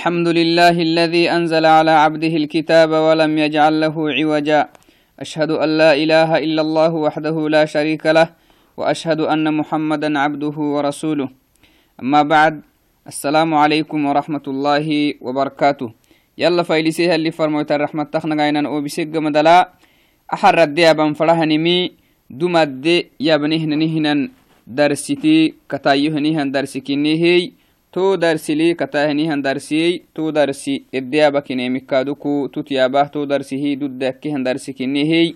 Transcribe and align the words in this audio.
الحمد 0.00 0.28
لله 0.40 0.76
الذي 0.88 1.24
أنزل 1.28 1.64
على 1.76 1.92
عبده 2.04 2.34
الكتاب 2.42 2.90
ولم 3.06 3.32
يجعل 3.44 3.74
له 3.84 3.92
عوجا. 3.92 4.60
أشهد 5.20 5.50
أن 5.60 5.70
لا 5.76 5.92
إله 5.92 6.30
إلا 6.46 6.62
الله 6.64 6.92
وحده 7.04 7.36
لا 7.54 7.68
شريك 7.68 8.04
له 8.16 8.28
وأشهد 8.80 9.20
أن 9.20 9.44
محمدا 9.60 10.08
عبده 10.24 10.56
ورسوله. 10.56 11.28
أما 12.00 12.22
بعد 12.22 12.54
السلام 13.12 13.50
عليكم 13.54 13.98
ورحمة 14.08 14.44
الله 14.48 14.86
وبركاته. 15.20 15.88
يلا 16.38 16.62
فايلسيها 16.64 17.14
اللي 17.20 17.30
فرموت 17.30 17.68
الرحمة 17.68 18.04
تخنا 18.08 18.34
غاينا 18.40 18.68
أو 18.72 18.80
بسيق 18.80 19.12
مدلا. 19.12 19.58
أحر 20.32 20.62
الدي 20.62 20.90
أبان 20.90 21.12
فرهنمي 21.12 21.92
دمد 22.40 22.86
يابنهن 23.20 23.70
نهنا 23.78 24.14
درستي 24.66 25.54
كتايهنهن 25.68 26.46
درسكنهي 26.56 27.59
to 27.92 28.16
darsili 28.16 28.74
katahinihan 28.74 29.42
darsiyey 29.42 30.02
to 30.14 30.32
darsi 30.32 30.84
eddeyabakinemikaduku 30.92 32.48
tutyabah 32.52 33.10
to 33.10 33.26
darsihi 33.26 33.76
duddakihan 33.80 34.44
darsikinihey 34.44 35.34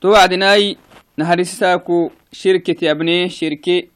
to 0.00 0.12
wacdinai 0.12 0.76
naharisisaku 1.16 2.12
shirkit 2.32 2.82
yabne 2.82 3.28
shirki 3.28 3.88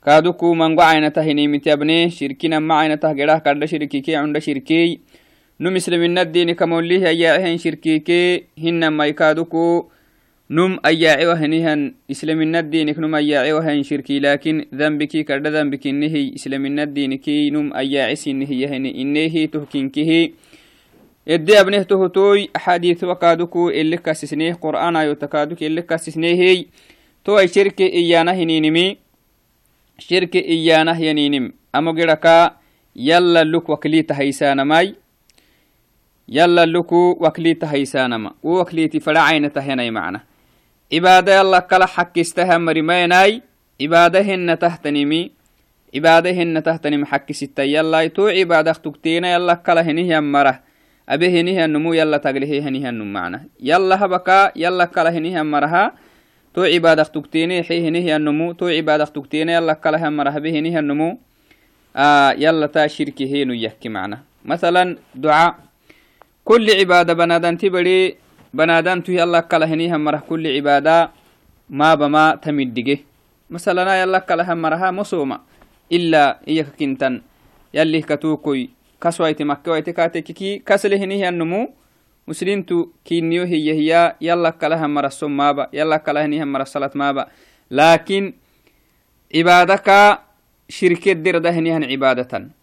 kaduku 0.00 0.54
mango 0.56 0.82
aynatah 0.82 1.24
hinimit 1.24 1.66
yabne 1.66 2.10
shirkinama 2.10 2.80
aynatah 2.82 3.14
gerah 3.14 3.38
kadda 3.46 3.66
shirkike 3.66 4.12
cunda 4.12 4.40
shirkey 4.40 4.98
num 5.60 5.76
islaminadini 5.76 6.54
kamolih 6.56 7.02
ayaehen 7.12 7.58
shirkike 7.58 8.46
hinamai 8.56 9.12
kaduku 9.14 9.90
نم 10.50 10.78
أياعي 10.86 11.26
وهنيهن 11.26 11.94
إسلام 12.10 12.54
الدين 12.54 12.94
نم 12.98 13.14
أياعي 13.14 13.52
وهن 13.52 13.82
شركي 13.82 14.18
لكن 14.18 14.66
ذنبك 14.74 15.16
كرد 15.16 15.46
ذنبك 15.46 15.86
إنه 15.86 16.34
إسلام 16.34 16.66
الدين 16.66 17.14
كي 17.14 17.50
نم 17.50 17.74
أياعي 17.74 18.16
سنه 18.16 18.52
يهني 18.52 19.02
إنه 19.02 19.46
تهكينكه 19.46 20.30
إدي 21.28 21.60
أبنه 21.60 21.82
تهتوي 21.82 22.48
أحاديث 22.56 23.04
وكادوكو 23.04 23.70
اللي 23.70 23.96
كاسسنيه 23.96 24.52
قرآن 24.54 24.96
أيو 24.96 25.12
تكادوك 25.12 25.62
اللي 25.62 25.82
كاسسنيه 25.82 26.64
تو 27.24 27.38
أي 27.38 27.48
شركة 27.48 27.84
إيانا 27.84 28.32
هنينمي 28.32 28.96
شركة 29.98 30.40
إيانا 30.40 30.92
هنينم. 30.92 31.52
أمو 31.74 31.92
جركا 31.92 32.56
يلا 32.96 33.44
لك 33.44 33.68
وكليت 33.68 34.12
هيسانا 34.12 34.64
ماي. 34.64 34.94
يلا 36.28 36.66
لكو 36.66 37.16
وكليت 37.20 37.64
هيسانما 37.64 38.32
ووكليتي 38.42 39.00
فلا 39.00 39.20
عين 39.22 39.52
تهيني 39.52 39.90
معنا. 39.90 40.29
عبادة 40.92 41.38
يلا 41.38 41.58
كلا 41.58 41.86
حكستها 41.86 42.58
مرميناي 42.58 43.42
عبادة 43.82 44.20
هن 44.20 44.58
تهتنمي. 44.58 45.30
عبادة 45.94 46.30
هن 46.30 46.62
تهتنم 46.62 47.04
حك 47.04 47.32
ستة 47.32 47.62
يلا 47.62 48.06
تو 48.06 48.26
عبادة 48.26 48.72
تكتين 48.72 49.24
يلا 49.24 49.54
كلا 49.54 49.80
هنيه 49.80 50.20
مرة. 50.20 50.60
أبي 51.08 51.40
هنيه 51.40 51.64
النمو 51.64 51.92
يلا 51.92 52.16
تقليه 52.16 52.68
هنيه 52.68 52.88
النمو 52.88 53.12
معنا. 53.12 53.44
يلا 53.60 54.04
هبكا. 54.04 54.52
يلا 54.56 54.84
كلا 54.84 55.10
هنيه 55.10 55.42
مرها. 55.42 55.92
تو 56.54 56.62
عبادة 56.62 57.02
تكتين 57.02 57.62
حي 57.64 57.88
هنيه 57.88 58.16
النمو 58.16 58.52
تو 58.52 58.66
عبادة 58.66 59.04
تكتين 59.04 59.48
يلا 59.48 59.72
كلا 59.72 60.10
مره 60.10 60.30
به 60.38 60.58
هنيه 60.58 60.78
النمو 60.78 61.18
آه 61.96 62.30
يلا 62.32 62.66
تا 62.66 62.86
شركي 62.86 63.26
هينو 63.32 63.52
يحكي 63.52 63.88
معنا. 63.88 64.18
مثلا 64.44 64.96
دعاء. 65.14 65.54
كل 66.44 66.70
عبادة 66.70 67.12
بنادان 67.14 67.58
تبري 67.58 68.16
banaadamtuhi 68.52 69.20
allah 69.20 69.46
kalahiniha 69.46 69.98
marah 69.98 70.22
kulli 70.22 70.56
cibaada 70.56 71.12
maabama 71.70 72.36
tamiddige 72.42 73.04
masalana 73.50 73.98
yalla 73.98 74.20
kalaha 74.22 74.54
maraha 74.54 74.92
mosoma 74.94 75.42
ila 75.90 76.38
iyaka 76.46 76.70
kintan. 76.78 77.26
Yallih 77.74 78.06
katuukoy 78.06 78.70
kaswaiti 79.02 79.44
makkewaiti 79.44 79.92
kaatekiki 79.92 80.62
kaslehinihiannumu 80.62 81.74
muslimtu 82.26 82.94
kinniyo 83.04 83.44
hiyahiya 83.44 84.16
yalla 84.22 84.52
kalaha 84.54 84.88
maraso 84.88 85.28
maaba. 85.28 85.68
Yalla 85.74 85.98
kalahiniha 85.98 86.46
marasalat 86.46 86.94
maaba. 86.94 87.26
Laakin 87.70 88.34
cibaadaka 89.34 90.22
shirkedirdahinehan 90.70 91.86
cibaadatan. 91.90 92.54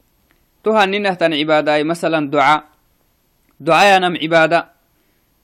Tohaninahtan 0.63 1.35
cibaadaai 1.35 1.83
masalan 1.83 2.31
duca 2.31 2.63
ducayanam 3.59 4.15
cibaada 4.15 4.76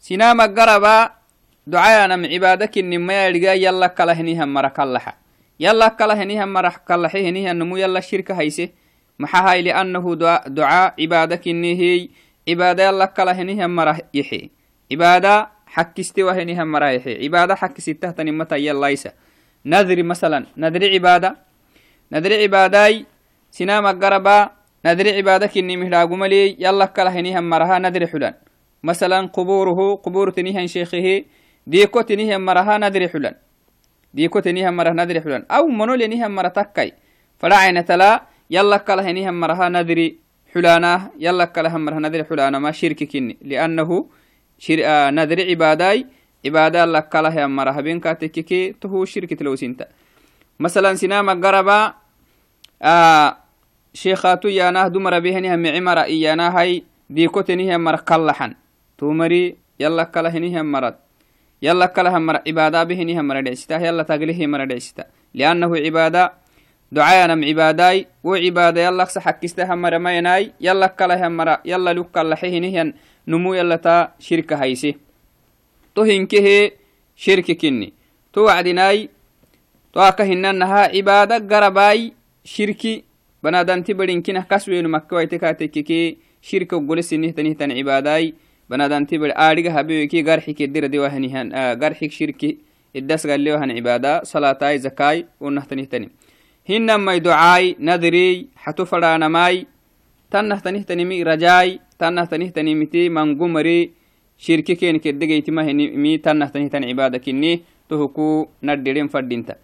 sinama 0.04 0.52
garaba 0.52 1.16
ducayanam 1.64 2.28
cibaada 2.28 2.68
kinnimayadhiga 2.68 3.56
yalla 3.56 3.88
kala 3.96 4.12
henihan 4.12 4.52
mara 4.52 4.68
kallaxa. 4.68 5.16
Yala 5.56 5.96
kala 5.96 6.20
henihan 6.20 6.50
mara 6.50 6.76
kallaxe 6.76 7.24
henihannamu 7.24 7.80
yala 7.80 8.04
shirka 8.04 8.36
hayse. 8.36 8.76
Maxa 9.16 9.40
hay 9.48 9.64
liannahu 9.64 10.20
ducaa 10.52 10.92
cibaada 11.00 11.40
kinnihiy 11.40 12.12
cibaada 12.44 12.92
yala 12.92 13.08
kala 13.16 13.32
henihan 13.32 13.72
mara 13.72 13.96
yexe 14.12 14.52
cibaada 14.92 15.56
xakkistewa 15.72 16.36
henihan 16.36 16.68
mara 16.68 16.92
yexe 16.92 17.24
cibaada 17.24 17.56
xakkisittahtanimata 17.56 18.60
yalaysa 18.60 19.16
nadri 19.64 20.04
masalan 20.04 20.52
nadri 20.60 20.92
cibaada. 20.92 21.40
Nadri 22.12 22.44
cibaadaay 22.44 23.06
sinama 23.48 23.96
garaba 23.96 24.52
nadri 24.84 25.16
cibaada 25.16 25.48
kinni 25.48 25.80
kala 26.92 27.10
henihan 27.16 27.46
maraha 27.46 27.80
nadri 27.80 28.04
xudan 28.04 28.36
مثلا 28.84 29.28
قبوره 29.28 29.96
قبور 29.96 30.30
تنيها 30.30 30.66
شيخه 30.66 31.24
ديكو 31.68 32.02
تنيها 32.02 32.38
مرها 32.38 32.78
ندري 32.78 33.10
حلن. 33.10 33.36
ديكو 34.14 34.40
تنيها 34.40 34.72
مرها 34.72 34.94
ندري 34.94 35.22
حلن. 35.22 35.46
أو 35.52 35.68
منو 35.68 35.94
لنيها 35.94 36.28
مرة 36.28 36.48
تكاي. 36.48 36.94
فلا 37.40 37.56
عين 37.56 37.86
تلا 37.86 38.24
يلا 38.50 38.78
كله 38.78 39.12
نيها 39.12 39.32
مرها 39.32 39.70
ندري 39.70 40.18
حلانا 40.54 41.12
يلا 41.20 41.46
كله 41.46 41.78
مرها 41.78 42.00
ندري 42.00 42.24
حلانا 42.24 42.60
ما 42.60 42.72
شرك 42.72 43.04
كني. 43.04 43.38
لأنه 43.42 43.90
شر... 44.60 44.80
آه 44.84 45.10
ندري 45.12 45.52
عباداي. 45.52 46.08
عبادة 46.46 46.84
الله 46.84 47.00
كله 47.00 47.48
مرها. 47.48 47.82
بين 47.82 48.00
كاتككي 48.00 48.76
تهو 48.82 49.06
شركة 49.06 49.44
لو 49.46 49.56
سنتا 49.56 49.86
مثلا 50.60 50.94
سنام 50.94 51.30
قربا 51.30 51.94
آه 52.82 53.38
شيخاتو 53.94 54.48
يانا 54.48 54.88
دمر 54.88 55.20
بهنها 55.20 55.56
معمرة 55.56 56.04
إيانا 56.04 56.60
هاي 56.60 56.84
ديكو 57.10 57.42
تنيها 57.42 57.78
مرة 57.78 58.04
كلحن 58.08 58.54
tumari 58.98 59.58
yalla 59.80 60.06
kala 60.06 60.30
hinihianmarad 60.30 60.96
yalla 61.62 61.88
kalahamara 61.88 62.44
cibaada 62.46 62.86
bi 62.86 62.96
hinihamara 62.96 63.42
dhecsita 63.42 63.80
yalla 63.80 64.04
taglihimara 64.04 64.66
dhecsita 64.66 65.08
liannahu 65.34 65.80
cibaada 65.80 66.34
ducayanam 66.92 67.42
cibaadaai 67.42 68.08
wo 68.24 68.38
cibaada 68.38 68.82
yallaqsa 68.82 69.22
xakkistahamara 69.22 70.00
mayanai 70.00 70.54
yalla 70.60 70.90
kalahamara 70.90 71.62
yalla 71.64 71.94
lukkallaxe 71.94 72.52
hinihian 72.52 72.94
numu 73.28 73.56
yalla 73.56 73.78
taa 73.78 74.14
shirka 74.20 74.58
hayse 74.58 74.96
to 75.96 76.04
hinkehe 76.04 76.74
shirki 77.16 77.56
kinni. 77.56 77.94
To 78.34 78.46
wacdinai 78.46 79.10
to 79.94 80.00
aka 80.02 80.24
hinanaha 80.26 80.90
garabai 81.48 82.14
shirki 82.46 83.04
banadanti 83.44 83.94
badinkinah 83.94 84.48
kasweenu 84.48 84.90
makkawaite 84.90 85.40
kaatekkeke 85.40 86.18
shirka 86.42 86.76
oggole 86.76 87.04
sinihtanihtan 87.04 87.72
banadanti 88.70 89.18
bari 89.18 89.34
aariga 89.36 89.72
habeyoki 89.72 90.24
garxik 90.24 90.62
ediradewahanihan 90.62 91.54
ah, 91.54 91.76
garxik 91.76 92.12
shirki 92.12 92.60
idasgalewahan 92.94 93.74
cibaada 93.76 94.22
salatai 94.26 94.78
zakai 94.80 95.26
unahtanihtanim 95.42 96.10
hinamai 96.70 97.20
ducaai 97.20 97.76
nadriy 97.80 98.48
hatu 98.56 98.86
fadhanamai 98.86 99.68
tannahtanihtanimi 100.30 101.24
rajaai 101.24 101.80
tannahtanihtanimiti 101.98 103.10
mangumari 103.10 103.94
shirki 104.38 104.76
kenkdegeytimahnimi 104.76 106.18
tannahtanihtan 106.20 106.88
cibaada 106.90 107.20
kini 107.20 107.66
tohuku 107.90 108.50
nadhiren 108.62 109.10
fadhinta 109.10 109.58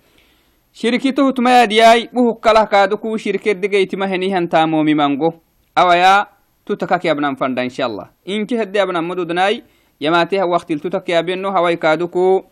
shirki 0.73 1.13
tohutmayadiyai 1.13 2.09
buhuk 2.13 2.41
kalah 2.41 2.67
kaaduku 2.69 3.17
shirkedegeytimahenihan 3.17 4.47
taamomi 4.49 4.93
mango 4.95 5.41
awaya 5.75 6.27
tutaka 6.69 6.99
kiabnan 7.01 7.35
fanda 7.35 7.63
inshallah 7.65 8.07
inki 8.25 8.55
hade 8.61 8.77
abnan 8.81 9.05
mududnai 9.09 9.63
yamatiha 9.99 10.45
waktil 10.45 10.79
tutaka 10.79 11.11
yabeno 11.17 11.51
hawai 11.51 11.77
kaduku 11.77 12.45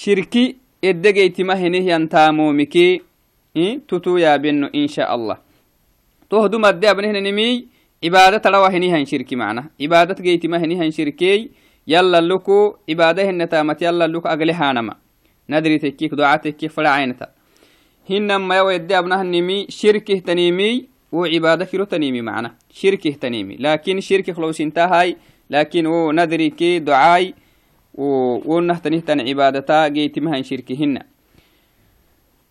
shirki 0.00 0.44
eddegeytima 0.82 1.54
henih 1.62 1.86
yantaamomiki 1.90 2.88
tutu 3.86 4.18
yabeno 4.18 4.66
insha 4.72 5.08
allah 5.14 5.38
tohdu 6.28 6.58
madde 6.58 6.86
abnehnenimi 6.92 7.68
cibaada 8.02 8.40
tarawa 8.40 8.70
henihan 8.74 9.06
shirki 9.06 9.36
macna 9.36 9.62
cibaadat 9.78 10.18
geytima 10.26 10.58
henihan 10.58 10.90
shirkey 10.92 11.50
yalla 11.86 12.20
luku 12.20 12.58
cibaada 12.88 13.22
henetamat 13.28 13.80
yalla 13.86 14.06
luk 14.14 14.26
agle 14.26 14.52
hanama 14.52 14.94
nadri 15.48 15.78
tekkik 15.78 16.12
duca 16.18 16.38
tekkik 16.44 16.70
fada 16.76 16.90
caynata 16.96 17.26
hinamaya 18.08 18.64
wedde 18.68 18.94
abnahnimi 19.00 19.58
shirkihtanimi 19.78 20.70
وعبادة 21.12 21.64
كيلو 21.64 21.84
تنيمي 21.84 22.20
معنا. 22.20 22.54
شركه 22.70 23.10
تنيمي. 23.10 23.56
لكن 23.56 24.00
شركه 24.00 24.32
خلوس 24.32 24.60
انتهاي 24.60 25.16
لكن 25.50 25.86
و 25.86 26.12
ندري 26.12 26.50
كي 26.50 26.78
دعاي 26.78 27.34
ونه 27.94 28.78
تنهتن 28.78 29.20
عبادتا 29.20 29.88
جيت 29.88 30.18
مهن 30.18 30.42
شركهن. 30.42 30.98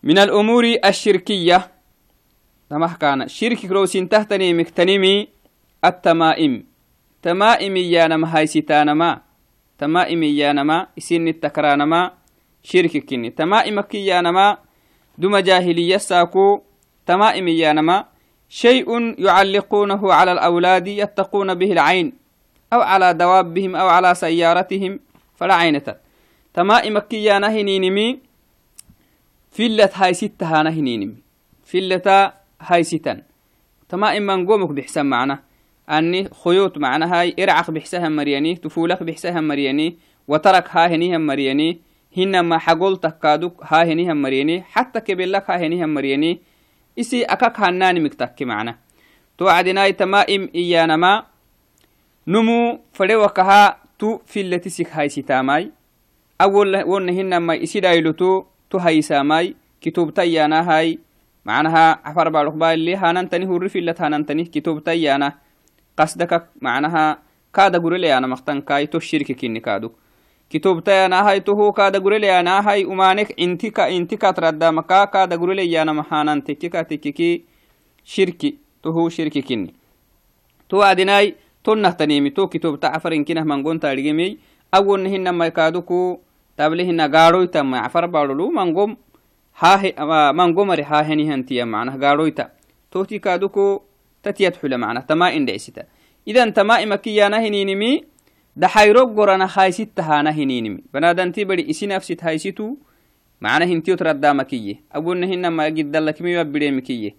من 0.03 0.17
الأمور 0.17 0.75
الشركية 0.85 1.71
سمح 2.69 2.95
كان 2.95 3.27
شرك 3.27 3.65
روسين 3.65 4.09
تحتني 4.09 4.53
مكتنمي 4.53 5.27
التمائم. 5.85 6.65
تمائم 7.21 7.77
يانما 7.77 8.37
هاي 8.37 8.47
ستانما. 8.47 9.21
تمائم 9.77 10.23
يانما 10.23 10.87
إسن 10.97 11.27
التكرانما 11.27 12.11
شرك 12.63 12.97
كني. 12.97 13.29
تمائم 13.29 13.81
كيانما 13.81 14.57
دم 15.17 15.37
جاهلية 15.37 15.97
ساكو. 15.97 16.61
تمائم 17.05 17.47
يانما 17.47 18.05
شيء 18.49 19.15
يعلقونه 19.25 20.13
على 20.13 20.31
الأولاد 20.31 20.87
يتقون 20.87 21.53
به 21.53 21.71
العين 21.71 22.13
أو 22.73 22.81
على 22.81 23.13
دوابهم 23.13 23.75
أو 23.75 23.87
على 23.87 24.15
سيارتهم 24.15 24.99
فلا 25.35 25.55
عينة 25.55 25.95
تمائم 26.53 26.99
كيانا 26.99 27.47
هنينمي 27.47 28.19
فلت 29.51 29.91
هاي 29.95 30.13
ستة 30.13 30.45
هانا 30.59 30.69
هنينمي 30.69 31.15
فلتا 31.65 32.33
هاي 32.61 32.83
ستان 32.83 33.21
تمائم 33.89 34.23
من 34.23 34.47
قومك 34.47 34.69
بحسن 34.69 35.05
معنا. 35.05 35.39
أني 35.89 36.29
خيوط 36.43 36.77
معنا 36.77 37.19
هاي 37.19 37.35
إرعق 37.39 37.71
بحسها 37.71 38.09
مرياني 38.09 38.55
تفولك 38.55 39.03
بحسها 39.03 39.41
مرياني 39.41 39.97
وترك 40.27 40.67
ها 40.69 40.87
هنيها 40.87 41.17
مرياني 41.17 41.79
هنما 42.17 42.57
حقول 42.57 42.97
تكادوك 42.97 43.63
ها 43.63 43.83
هنيها 43.83 44.13
مرياني 44.13 44.61
حتى 44.61 44.99
كبلك 44.99 45.49
ها 45.49 45.57
هنيها 45.57 45.85
مرياني 45.85 46.39
إسي 46.99 47.23
أكاك 47.23 47.59
هناني 47.59 47.99
مكتك 47.99 48.41
معنا. 48.41 48.75
توعدناي 49.37 49.91
تمائم 49.93 50.49
إيانما 50.55 51.23
نمو 52.27 52.79
فدوكها 52.93 53.77
تو 53.99 54.19
في 54.25 54.41
التي 54.41 54.69
سيك 54.69 54.89
هاي 54.91 55.09
ستاماي 55.09 55.71
أول 56.41 56.83
ون 56.83 57.09
هنما 57.09 57.63
إسي 57.63 57.79
دايلتو 57.79 58.43
تو 58.69 58.77
هاي. 58.77 59.01
ساماي 59.01 59.55
كتب 59.81 60.13
تيانا 60.13 60.77
هاي 60.77 60.99
معناها 61.45 61.99
عفر 62.05 62.29
بعض 62.29 62.63
اللي 62.63 62.95
هاننتني 62.95 63.47
هو 63.47 63.57
رفلت 63.57 64.01
هاننتني 64.01 64.43
كتب 64.43 64.83
تيانا 64.83 65.33
قصدك 65.97 66.47
معناها 66.61 67.19
كادا 67.53 67.79
قرلي 67.79 68.17
أنا 68.17 68.27
مختن 68.27 68.61
كاي 68.61 68.87
تو 68.87 68.97
الشرك 68.97 69.31
كيني 69.31 69.59
كادو. 69.59 69.91
kitobtayanahay 70.49 71.41
tohoo 71.41 71.71
kaada 71.71 71.99
gureleyanahay 71.99 72.85
umanek 72.85 73.33
intika 73.37 73.89
intikatradamakaa 73.89 75.07
kaada 75.07 75.37
gureleyana 75.37 75.93
maxaanan 75.93 76.41
tekkika 76.41 76.85
shirki 78.03 78.59
tohuu 78.81 79.09
shirki 79.09 79.41
kinni. 79.41 79.73
To 80.67 80.83
adinai 80.83 81.35
tonnahtanimi 81.63 82.31
to 82.31 82.47
kitobta 82.47 82.91
cafarinkinah 82.91 83.45
mangontaadhigemey 83.45 84.37
awonna 84.71 85.09
hinamai 85.09 85.51
kaaduku 85.51 86.19
table 86.57 86.85
cafar 86.85 88.07
baadholu 88.07 88.51
mangom 88.51 88.95
mangomari 90.33 90.83
haahenihantiya 90.83 91.65
macnah 91.65 91.97
gaadhoyta 91.97 92.49
tohti 92.91 93.19
tatiyad 94.21 94.57
xula 94.61 94.77
macnah 94.77 95.05
tamaa 95.07 95.31
indhecesita 95.31 95.85
idan 96.25 96.53
tamaa 96.53 96.81
imakiyaana 96.81 97.39
هنتيا 98.57 98.93
معناه 98.93 99.05
قارويتا 99.05 99.65
توتي 99.65 99.67
كادوكو 99.75 99.75
تتيت 99.75 99.99
حلا 99.99 100.15
معناه 100.15 100.15
تما 100.15 100.15
إن 100.15 100.15
دعستا 100.15 100.15
إذا 100.15 100.15
تما 100.15 100.15
إمكيانا 100.15 100.15
هنينمي 100.15 100.25
دحيرو 100.25 100.25
قرنا 100.25 100.27
خايست 100.27 100.29
هانا 100.29 100.29
هنينمي 100.29 100.83
بنادن 100.93 101.31
تبري 101.31 101.69
إسي 101.69 101.87
نفسي 101.87 102.17
هايستو 102.21 102.75
معناه 103.41 103.65
هنتيو 103.65 103.95
تردا 103.95 104.33
مكيه 104.33 104.75
أول 104.95 105.17
نهن 105.17 105.47
ما 105.47 105.65
قد 105.65 105.95
لك 105.95 106.21
ميوا 106.21 106.43
بدي 106.43 106.71
مكيه 106.71 107.15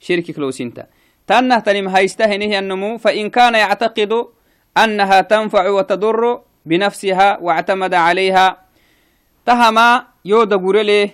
شرك 0.00 0.30
كلوسينتا 0.30 0.86
تن 1.26 1.44
نهتنم 1.48 1.88
هايستا 1.88 2.24
هنه 2.26 2.58
النمو 2.58 2.98
فان 2.98 3.30
كان 3.30 3.54
يعتقد 3.54 4.12
انها 4.82 5.20
تنفع 5.20 5.68
وتضر 5.68 6.40
بنفسها 6.66 7.38
واعتمد 7.38 7.94
عليها 7.94 8.46
تهما 9.46 10.06
يودا 10.24 10.56
غوريلي 10.56 11.10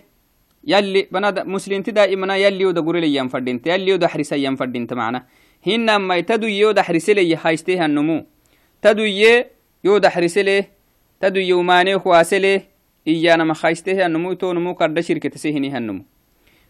يلي 0.65 1.09
بنا 1.13 1.45
مسلم 1.45 1.83
تدا 1.83 2.13
امنا 2.13 2.37
يلي 2.37 2.61
يودا 2.61 2.81
غوريلي 2.81 3.15
ينفردينتا 3.15 3.75
يلي 3.75 3.91
يودا 3.91 4.07
حريسا 4.07 4.37
ينفردينتا 4.37 4.95
معنا 4.95 5.27
هنا 5.67 5.99
ما 5.99 6.17
يتدو 6.17 6.47
يودا 6.47 6.83
حريسيلي 6.83 7.37
هايستيها 7.37 7.87
النمو 7.87 8.27
تدو 8.85 9.03
يه 9.03 9.49
يودا 9.85 10.09
حرسلي 10.09 10.65
تدو 11.21 11.41
يوماني 11.41 11.99
خواسلي 11.99 12.63
إيانا 13.09 13.45
ما 13.45 13.55
خايستيها 13.55 14.07
النمو 14.07 14.33
تو 14.33 14.53
نمو 14.53 14.75
كرد 14.75 15.01
شركة 15.01 15.31
سيهنيها 15.37 15.79
النمو 15.79 16.05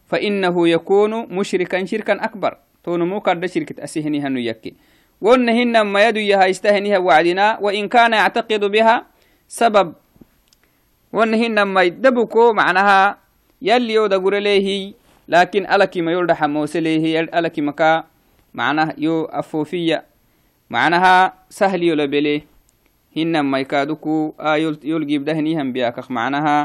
فإنه 0.06 0.68
يكون 0.68 1.34
مشركا 1.34 1.84
شركا 1.84 2.24
أكبر 2.24 2.56
تو 2.84 2.96
نمو 2.96 3.20
كرد 3.20 3.46
شركة 3.46 3.84
أسيهنيها 3.84 4.28
نيكي 4.28 4.74
وأن 5.20 5.48
هنا 5.48 5.82
ما 5.82 6.08
يدو 6.08 6.20
يهايستهنيها 6.20 6.98
وعدنا 6.98 7.58
وإن 7.60 7.88
كان 7.88 8.12
يعتقد 8.12 8.64
بها 8.64 9.06
سبب. 9.48 9.94
وأن 11.12 11.34
هنا 11.34 11.64
ما 11.64 11.82
يدبكو 11.82 12.52
معناها 12.52 13.18
يلي 13.62 13.94
يودا 13.94 14.16
قرليه 14.16 14.92
لكن 15.28 15.66
ألكي 15.66 16.00
ما 16.00 16.12
يولد 16.12 16.32
حموسليه 16.32 17.20
ألكي 17.20 17.60
مكا 17.60 18.04
معناها 18.54 18.94
يو 18.98 19.24
أفوفية 19.24 20.13
macnaha 20.74 21.14
sahliyolabele 21.58 22.34
hinan 23.16 23.46
maykaaduku 23.46 24.34
yolgibdahinihanbiyakak 24.92 26.10
macnaha 26.10 26.56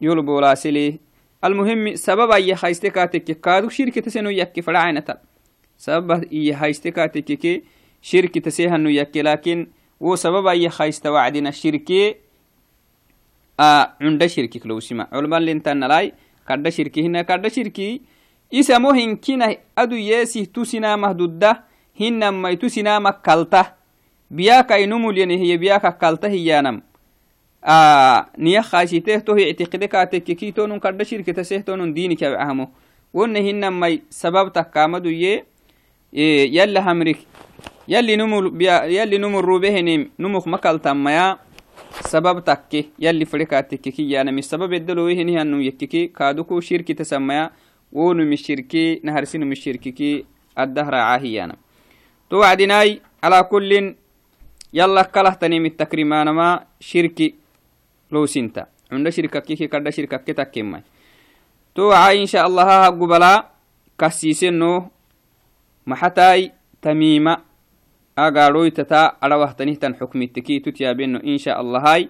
yolbolaasele 0.00 0.86
almuhimi 1.42 1.96
sababa 1.98 2.38
iya 2.40 2.56
hayste 2.56 2.90
katekke 2.90 3.34
kaaduk 3.34 3.72
shirkitasenu 3.72 4.30
yakke 4.32 4.62
fadhacaynata 4.62 5.20
sababa 5.76 6.20
iya 6.30 6.56
hayste 6.56 6.92
katekkeke 6.92 7.52
shirkitasehanu 8.00 8.90
yakke 8.90 9.22
laakin 9.22 9.66
wo 10.00 10.16
sababa 10.16 10.54
iya 10.54 10.70
haysta 10.70 11.12
wacdina 11.12 11.52
shirke 11.52 12.16
cunda 14.00 14.28
shirkik 14.28 14.64
lowsima 14.64 15.04
culman 15.12 15.42
lintanalai 15.44 16.12
kadha 16.48 16.70
shirki 16.72 17.02
hina 17.02 17.24
kadha 17.24 17.50
shirki 17.50 18.02
isamo 18.50 18.92
hinkinah 18.92 19.52
adu 19.76 19.96
yeesih 19.96 20.46
tusinamah 20.52 21.14
hinnammaitu 21.98 22.70
sinamak 22.70 23.22
kalta 23.22 23.76
biyaka 24.30 24.78
inumulyanehye 24.78 25.58
biyaka 25.58 25.92
kalta 25.98 26.28
hiyanam. 26.28 26.82
Niyakaisiteh 28.38 29.24
tohi 29.24 29.50
ictiqide 29.50 29.88
kaatekkeki 29.88 30.52
tonun 30.52 30.80
kadda 30.80 31.04
shirkitaseh 31.04 31.64
tonun 31.64 31.94
dini 31.94 32.16
kabcahmo 32.16 32.70
wonne 33.14 33.42
hinnammai 33.42 34.02
sabab 34.08 34.52
takkamaduye 34.52 35.44
e, 36.12 36.24
yalla 36.48 36.82
hamrik. 36.82 37.26
Yalli 37.88 38.16
numul 38.16 39.42
rubehenim 39.42 40.10
numuk 40.18 40.46
makaltammaya 40.46 41.38
sabab 42.06 42.44
takke 42.44 42.86
yalli 42.98 43.26
fere 43.26 43.46
kaatekkeki 43.46 44.12
yanami 44.12 44.42
sabab 44.42 44.72
eddalowehenihanum 44.72 45.60
yekkeki 45.60 46.08
kaaduku 46.14 46.62
shirkitasammaya 46.62 47.50
wonumi 47.92 48.36
shirki 48.36 49.00
naharsinumi 49.02 49.56
shirkiki 49.56 50.24
addahraca 50.56 51.18
hiyanam. 51.18 51.56
Addah 52.30 52.66
raaca 52.68 52.86
hiyana 52.86 53.00
to 53.00 53.02
wacdinai 53.02 53.02
ala 53.22 53.44
kullin 53.44 53.96
yalla 54.72 55.04
kalahtanimi 55.04 55.70
takrimanama 55.70 56.66
shirki 56.80 57.34
lowsinta 58.10 58.66
cunda 58.88 59.10
shirkakkiki 59.10 59.68
kadda 59.68 59.90
shirkakke 59.90 60.34
takkemai 60.34 60.82
to 61.74 61.88
waca 61.90 62.14
insha 62.14 62.44
allaha 62.46 62.86
haggubala 62.86 63.50
kassiseno 63.96 64.90
maxatai 65.86 66.52
tamima 66.80 67.42
agaroytata 68.16 69.16
arawahtanihtan 69.20 69.94
حكمتكي 69.96 70.58
تتيابينو 70.60 71.24
إن 71.24 71.38
شاء 71.38 71.60
الله 71.60 71.80
هاي 71.80 72.08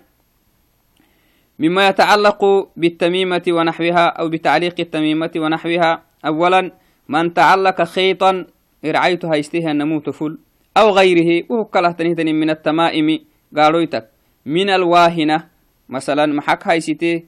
مما 1.60 1.88
يتعلق 1.88 2.40
بالتميمة 2.76 3.46
ونحوها 3.48 4.06
أو 4.18 4.28
بتعليق 4.28 4.74
التميمة 4.80 5.30
ونحوها 5.36 6.02
أولا 6.26 6.72
من 7.08 7.34
تعلق 7.34 7.82
خيطا 7.82 8.46
ircaytu 8.82 9.28
haysteehanamuuta 9.28 10.12
ful 10.12 10.36
aw 10.74 10.94
gayrihi 10.94 11.46
uhukkalahtanihtani 11.48 12.32
min 12.32 12.50
attamaa'imi 12.50 13.26
gaadhoytak 13.54 14.08
min 14.44 14.70
alwaahina 14.70 15.48
masalan 15.88 16.32
maxak 16.32 16.64
haysite 16.64 17.24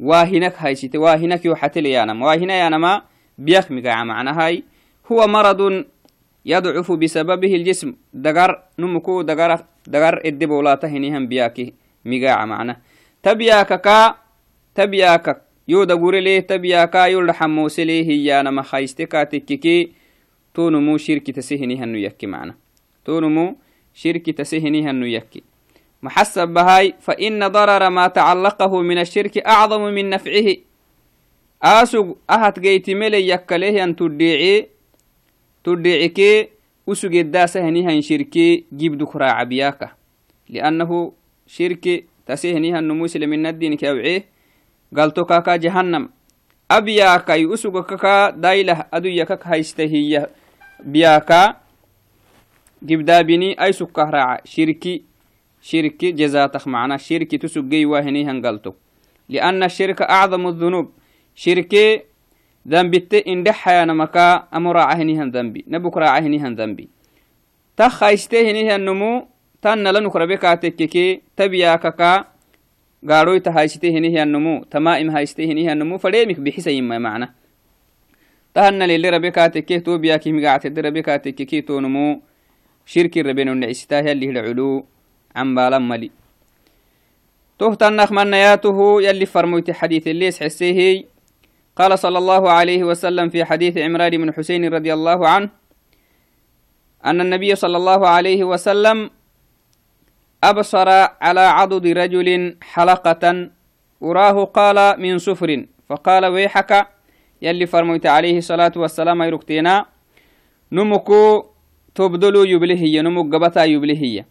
waahinak 0.00 0.56
haysite 0.56 0.98
waahinak 0.98 1.44
yo 1.44 1.54
waahinayaanama 1.54 3.02
biyak 3.38 3.70
macnahay 4.04 4.62
huwa 5.08 5.28
maradun 5.28 5.84
yadcufu 6.44 6.96
bisababihi 6.96 7.58
ljism 7.58 7.92
dagar 8.14 8.62
numuku 8.78 9.22
dagar 9.24 9.64
dagar 9.86 10.20
edebolaata 10.24 10.88
biyaki 11.28 11.74
migaca 12.04 12.46
macna 12.46 12.76
tabiyaakaka 13.22 14.16
tabiyaakak 14.74 15.42
yo 15.66 15.86
dagurele 15.86 16.42
tabiyaaka 16.42 17.08
yo 17.08 17.26
dhaxamoosele 17.26 18.02
hiyaanama 18.02 18.62
hayste 18.62 19.06
kaatekkike 19.06 19.90
tonumu 20.56 20.96
shirkitasehinihannu 20.98 22.00
yakki 22.00 22.26
mana 22.26 22.56
tonumu 23.04 23.60
shirkitasehinihannu 23.92 25.06
yakki. 25.06 25.42
Maxasab 26.00 26.52
bahay 26.52 26.92
faina 27.00 27.50
darara 27.50 27.90
maa 27.90 28.08
tacallaqahu 28.08 28.82
min 28.84 28.98
ashirki 28.98 29.40
acdamu 29.44 29.92
min 29.92 30.08
nafcihi 30.12 30.64
aasug 31.60 32.16
ahatgeytimele 32.28 33.20
yakkalehyan 33.20 33.94
tuddhiici 33.96 34.68
tuddhiicikee 35.62 36.48
usugeddaasahianihan 36.86 38.02
shirki 38.02 38.66
gibdukuraacabiyaaka 38.76 39.88
liannahu 40.48 41.14
shirki 41.46 42.06
tasihinihannu 42.26 42.94
musliminaddiinke 42.94 43.88
awcee 43.88 44.24
galto 44.92 45.24
kaakaa 45.24 45.58
jahannam. 45.58 46.08
Abyaakay 46.68 47.46
usugakakaa 47.46 48.32
daylah 48.32 48.86
aduyakak 48.92 49.42
haysta 49.44 49.86
hiya 49.86 50.28
بياكا 50.84 51.56
جبدا 52.82 53.22
بني 53.22 53.62
أي 53.62 53.72
سكهرا 53.72 54.38
شركي 54.44 55.02
شرك 55.62 56.04
جزاتك 56.04 56.68
معنا. 56.68 56.96
شرك 56.96 57.34
تسجي 57.34 57.86
واهني 57.86 58.30
هنقلتو. 58.30 58.72
لأن 59.28 59.62
الشرك 59.62 60.02
أعظم 60.02 60.48
الذنوب. 60.48 60.90
شرك 61.34 61.72
ذنبي 62.68 63.22
إن 63.28 63.42
دحيا 63.42 63.84
نمكا 63.84 64.48
أمر 64.54 64.76
عهني 64.76 65.18
هن 65.18 65.30
ذنبي 65.30 65.64
نبكر 65.68 66.02
عهني 66.02 66.38
هن 66.38 66.54
ذنبي 66.54 66.88
تخا 67.76 68.14
استهني 68.14 68.74
النمو 68.76 69.26
تن 69.62 69.84
لنك 69.88 70.16
ربكا 70.16 70.54
تككي 70.54 71.20
تبياككا 71.36 72.24
قاروي 73.08 73.40
تهايستهني 73.40 74.22
النمو 74.22 74.64
تمائم 74.64 75.10
هايستهني 75.10 75.72
النمو 75.72 75.98
فليمك 75.98 76.40
بحسي 76.40 76.80
ما 76.80 76.98
معنى 76.98 77.34
تهن 78.56 78.82
للي 78.82 79.08
ربكا 79.10 79.46
تكيه 79.46 79.78
تو 79.84 79.98
بياكي 79.98 80.32
مقاعد 80.32 80.78
ربكا 80.78 81.16
تككي 81.16 81.60
تو 81.60 81.80
نمو 81.80 82.20
شرك 82.86 83.16
ربنا 83.16 83.54
نعستاه 83.54 84.12
اللي 84.12 84.30
العلو 84.32 84.86
عن 85.36 85.54
بالا 85.54 85.78
ملي 85.78 86.10
تهتنخ 87.58 88.12
نياته 88.12 89.02
يلي 89.02 89.26
فرميت 89.26 89.70
حديث 89.70 90.08
الليس 90.08 90.42
حسيه. 90.42 91.04
قال 91.76 91.98
صلى 91.98 92.18
الله 92.18 92.50
عليه 92.50 92.84
وسلم 92.84 93.28
في 93.28 93.44
حديث 93.44 93.76
عمران 93.76 94.10
بن 94.10 94.32
حسين 94.32 94.64
رضي 94.74 94.92
الله 94.92 95.28
عنه 95.28 95.48
أن 97.04 97.20
النبي 97.20 97.54
صلى 97.54 97.76
الله 97.76 98.08
عليه 98.08 98.44
وسلم 98.44 99.10
أبصر 100.44 100.88
على 101.20 101.40
عضد 101.40 101.86
رجل 101.86 102.56
حلقة 102.62 103.50
وراه 104.00 104.44
قال 104.44 105.00
من 105.00 105.18
سفر. 105.18 105.66
فقال 105.88 106.26
ويحك 106.26 106.95
يلي 107.42 107.66
فرميت 107.66 108.06
عليه 108.06 108.38
الصلاة 108.38 108.72
والسلام 108.76 109.22
يركتنا 109.22 109.86
نمكو 110.72 111.44
تبدلو 111.94 112.44
يبلهي 112.44 113.02
نمك 113.02 113.34
قبتا 113.34 113.64
يبلهي 113.64 114.24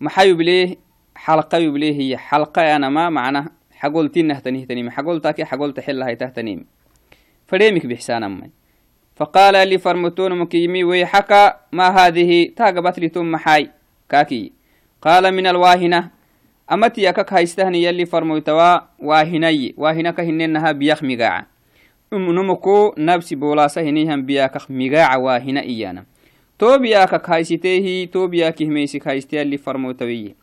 maxaa 0.00 0.24
yublee 0.24 0.78
xalqa 1.24 1.58
yublee 1.60 1.92
hiya 1.92 2.18
xalqa 2.28 2.62
yanama 2.64 3.10
macna 3.10 3.40
xagoltinahtanihtanimi 3.80 4.90
xagoltake 4.96 5.44
xagolta 5.44 5.82
xelahaytahtanimi 5.84 6.64
fadheemik 7.44 7.84
bixsaanamay 7.84 8.48
faqaala 9.18 9.60
li 9.68 9.76
farmutonumkiyimi 9.78 10.84
weyxaka 10.84 11.40
ma 11.76 11.90
haadihi 11.96 12.38
taagabatlitum 12.56 13.28
maxaay 13.34 13.68
kaakiy 14.08 14.56
qaala 15.04 15.28
min 15.36 15.46
alwaahina 15.52 16.00
amatiyakak 16.66 17.28
haystahni 17.36 17.84
yalli 17.84 18.06
farmoytawa 18.06 18.88
waahinayi 19.04 19.74
waahinaka 19.76 20.22
hinenaha 20.22 20.72
biyak 20.72 21.02
migaaca 21.02 21.44
numuku 22.10 22.92
nabsi 22.96 23.36
boolaasa 23.36 23.80
hinihan 23.80 24.22
biyakak 24.22 24.70
migaaca 24.70 25.18
waahina 25.18 25.64
iyana 25.64 26.04
اللي 29.42 29.56
فرموتوي. 29.56 30.34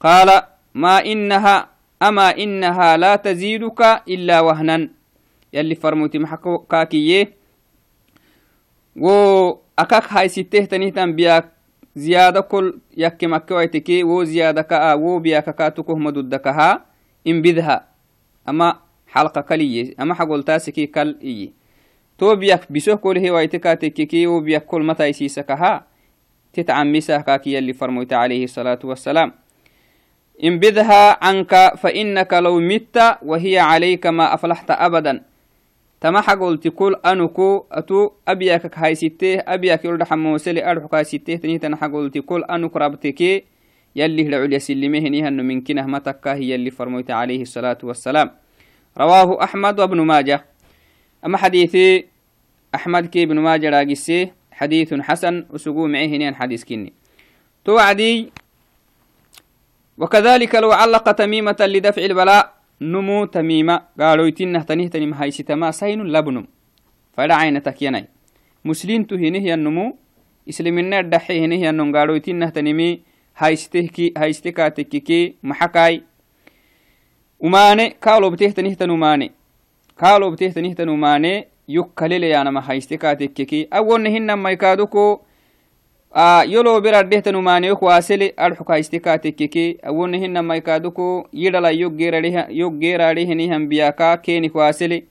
قال 0.00 0.42
ما 0.74 1.04
إنها 1.04 1.68
أما 2.02 2.36
إنها 2.36 2.96
لا 2.96 3.16
تزيدك 3.16 4.02
إلا 4.08 4.40
وهنا. 4.40 4.88
يلي 5.52 5.74
فرموتي 5.74 6.18
محكو 6.18 6.58
كاكية. 6.58 7.32
و 8.96 9.08
أكاك 9.78 10.12
هايستيه 10.12 10.64
تنهتن 10.64 11.16
بياك 11.16 11.48
زيادة 11.96 12.40
كل 12.40 12.78
يك 12.96 13.24
مكويتكي 13.24 14.04
و 14.04 14.24
زيادة 14.24 14.62
كأ 14.62 14.94
و 14.94 15.18
بياك 15.18 15.56
كاتكه 15.56 15.96
مددكها 15.96 16.84
إن 17.26 17.42
بذها. 17.42 17.88
أما 18.48 18.76
حلقة 19.16 19.40
كلية 19.40 19.96
أما 20.00 20.14
حقول 20.14 20.44
تاسكي 20.44 20.86
كل 20.86 21.16
إيه 21.22 21.50
to 22.16 22.32
biyak 22.36 22.68
bisoh 22.72 22.96
kolhe 22.96 23.28
waitekatekkeki 23.32 24.24
wo 24.28 24.40
biyak 24.40 24.64
kol 24.64 24.80
mataisiisakaha 24.84 25.84
titcamisah 26.52 27.20
kaki 27.24 27.52
yalli 27.56 27.76
farmoyta 27.76 28.16
عليه 28.16 28.44
الصلاة 28.44 28.80
والسلام. 28.84 29.32
انبذها 30.44 31.24
عنك 31.24 31.52
فإنك 31.76 32.32
لو 32.32 32.60
مت 32.60 32.96
وهي 33.22 33.58
عليك 33.58 34.06
ما 34.06 34.34
أفلحت 34.34 34.70
أبدا. 34.70 35.22
تما 36.00 36.20
حقلت 36.20 36.68
كل 36.68 36.96
أنكو 37.04 37.64
أتو 37.72 38.10
أبيك 38.28 38.78
هاي 38.78 38.94
ستة 38.94 39.40
أبيك 39.48 39.84
يولد 39.84 40.02
حموسلي 40.02 40.70
أرحك 40.70 40.94
هاي 40.94 41.04
ستة 41.04 41.36
تني 41.36 41.58
تنا 41.58 41.76
حقلت 41.76 42.18
كل 42.18 42.44
أنك 42.44 42.76
ربتك 42.76 43.20
يلي 43.96 44.28
لعليا 44.28 44.58
سلمه 44.58 45.04
نيهن 45.08 45.44
من 45.44 45.60
كنه 45.60 45.86
متكا 45.86 46.34
هي 46.34 46.54
اللي 46.54 46.70
فرميت 46.70 47.10
عليه 47.10 47.42
الصلاة 47.42 47.78
والسلام. 47.82 48.45
رواه 48.98 49.44
أحمد 49.44 49.80
وابن 49.80 50.00
ماجه. 50.00 50.44
أما 51.24 51.38
حديثي 51.38 52.06
أحمد 52.74 53.06
كي 53.06 53.26
بن 53.26 53.38
ماجه 53.38 53.70
راقسي 53.70 54.32
حديث 54.52 54.94
حسن 54.94 55.46
وسقو 55.50 55.86
معه 55.86 56.04
هنين 56.04 56.34
حديث 56.34 56.64
كني 56.64 56.92
توعدي 57.64 58.32
وكذلك 59.98 60.54
لو 60.54 60.72
علق 60.72 61.12
تميمة 61.12 61.56
لدفع 61.60 62.04
البلاء 62.04 62.56
نمو 62.80 63.24
تميمة. 63.24 63.82
قالوا 64.00 64.26
يتنه 64.26 64.62
تنه 64.62 64.86
تنم 64.88 65.14
هايسي 65.14 65.42
تما 65.42 65.70
سين 65.70 66.02
لبنم. 66.02 66.46
فلا 67.16 67.34
عين 67.34 67.62
تكيني. 67.62 68.08
مسلم 68.64 69.04
تهنه 69.04 69.54
النمو 69.54 69.96
إسلامنا 70.48 71.00
الدحي 71.00 71.44
هنه 71.44 71.70
النم 71.70 71.96
قالوا 71.96 72.16
يتنه 72.16 72.48
تنمي 72.48 73.00
هايستهكي 73.36 74.12
هايستكاتككي 74.16 75.34
محكاي 75.42 75.94
وماني 75.96 76.02
قالوا 76.02 76.15
بتهتنه 78.30 78.74
تنماني 78.74 79.32
kaalo 79.96 80.30
btehtanihtanu 80.30 80.92
yukkalele 81.68 82.28
yanama 82.28 82.60
hayste 82.60 82.98
katekkeki 82.98 83.68
awonne 83.70 84.10
hinamaykaaduko 84.10 85.24
yolo 86.48 86.80
beraddehtan 86.80 87.36
umaneyok 87.36 87.82
waasele 87.82 88.34
adxuk 88.36 88.68
hayste 88.68 89.00
katekkeki 89.00 89.78
awonne 89.82 90.18
hinamaykaaduko 90.18 91.28
yidhala 91.32 91.70
yoggeeraadhehenihan 91.70 93.66
biyaka 93.68 94.16
kenik 94.16 94.54
waasele 94.54 95.04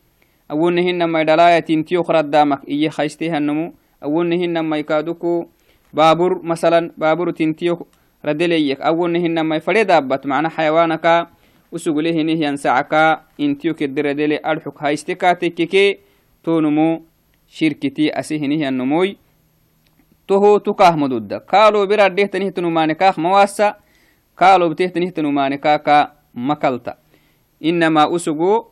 awonne 0.50 0.82
hinamay 0.82 1.26
dhalaya 1.26 1.62
tintiyok 1.62 2.10
raddamak 2.10 2.62
iye 2.68 2.90
haystehannamu 2.90 3.74
awonne 4.02 4.38
baabur 5.94 6.40
masalan 6.44 6.92
baabur 6.98 7.34
tintiyok 7.34 7.88
radeleyek 8.24 8.80
awonne 8.82 9.20
daabat 9.86 10.26
macna 10.26 10.50
xayawaanaka 10.50 11.28
usugulehinihyan 11.76 12.58
sacaka 12.58 13.28
intiyo 13.38 13.74
kederadele 13.76 14.40
adxuk 14.44 14.80
hayste 14.80 15.16
katekkeke 15.16 16.00
tonumu 16.44 17.04
shirkiti 17.48 18.12
asihinihyannomoy 18.12 19.20
toho 20.28 20.60
tukahmadudda 20.60 21.40
kaalo 21.40 21.84
biraddehtanihtanumane 21.88 22.96
kaak 22.96 23.18
mawasa 23.18 23.76
kaalo 24.36 24.70
btehtanihtanumane 24.72 25.58
kaaka 25.58 26.16
makalta 26.34 26.96
inama 27.60 28.08
usugu 28.10 28.72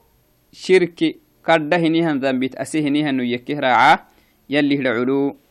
shirki 0.52 1.20
kadda 1.44 1.78
hinihan 1.78 2.20
dambit 2.20 2.56
asihinihannu 2.56 3.24
yakkeh 3.24 3.60
raaca 3.60 4.08
yalli 4.50 4.78
hida 4.80 4.96
culu 4.96 5.44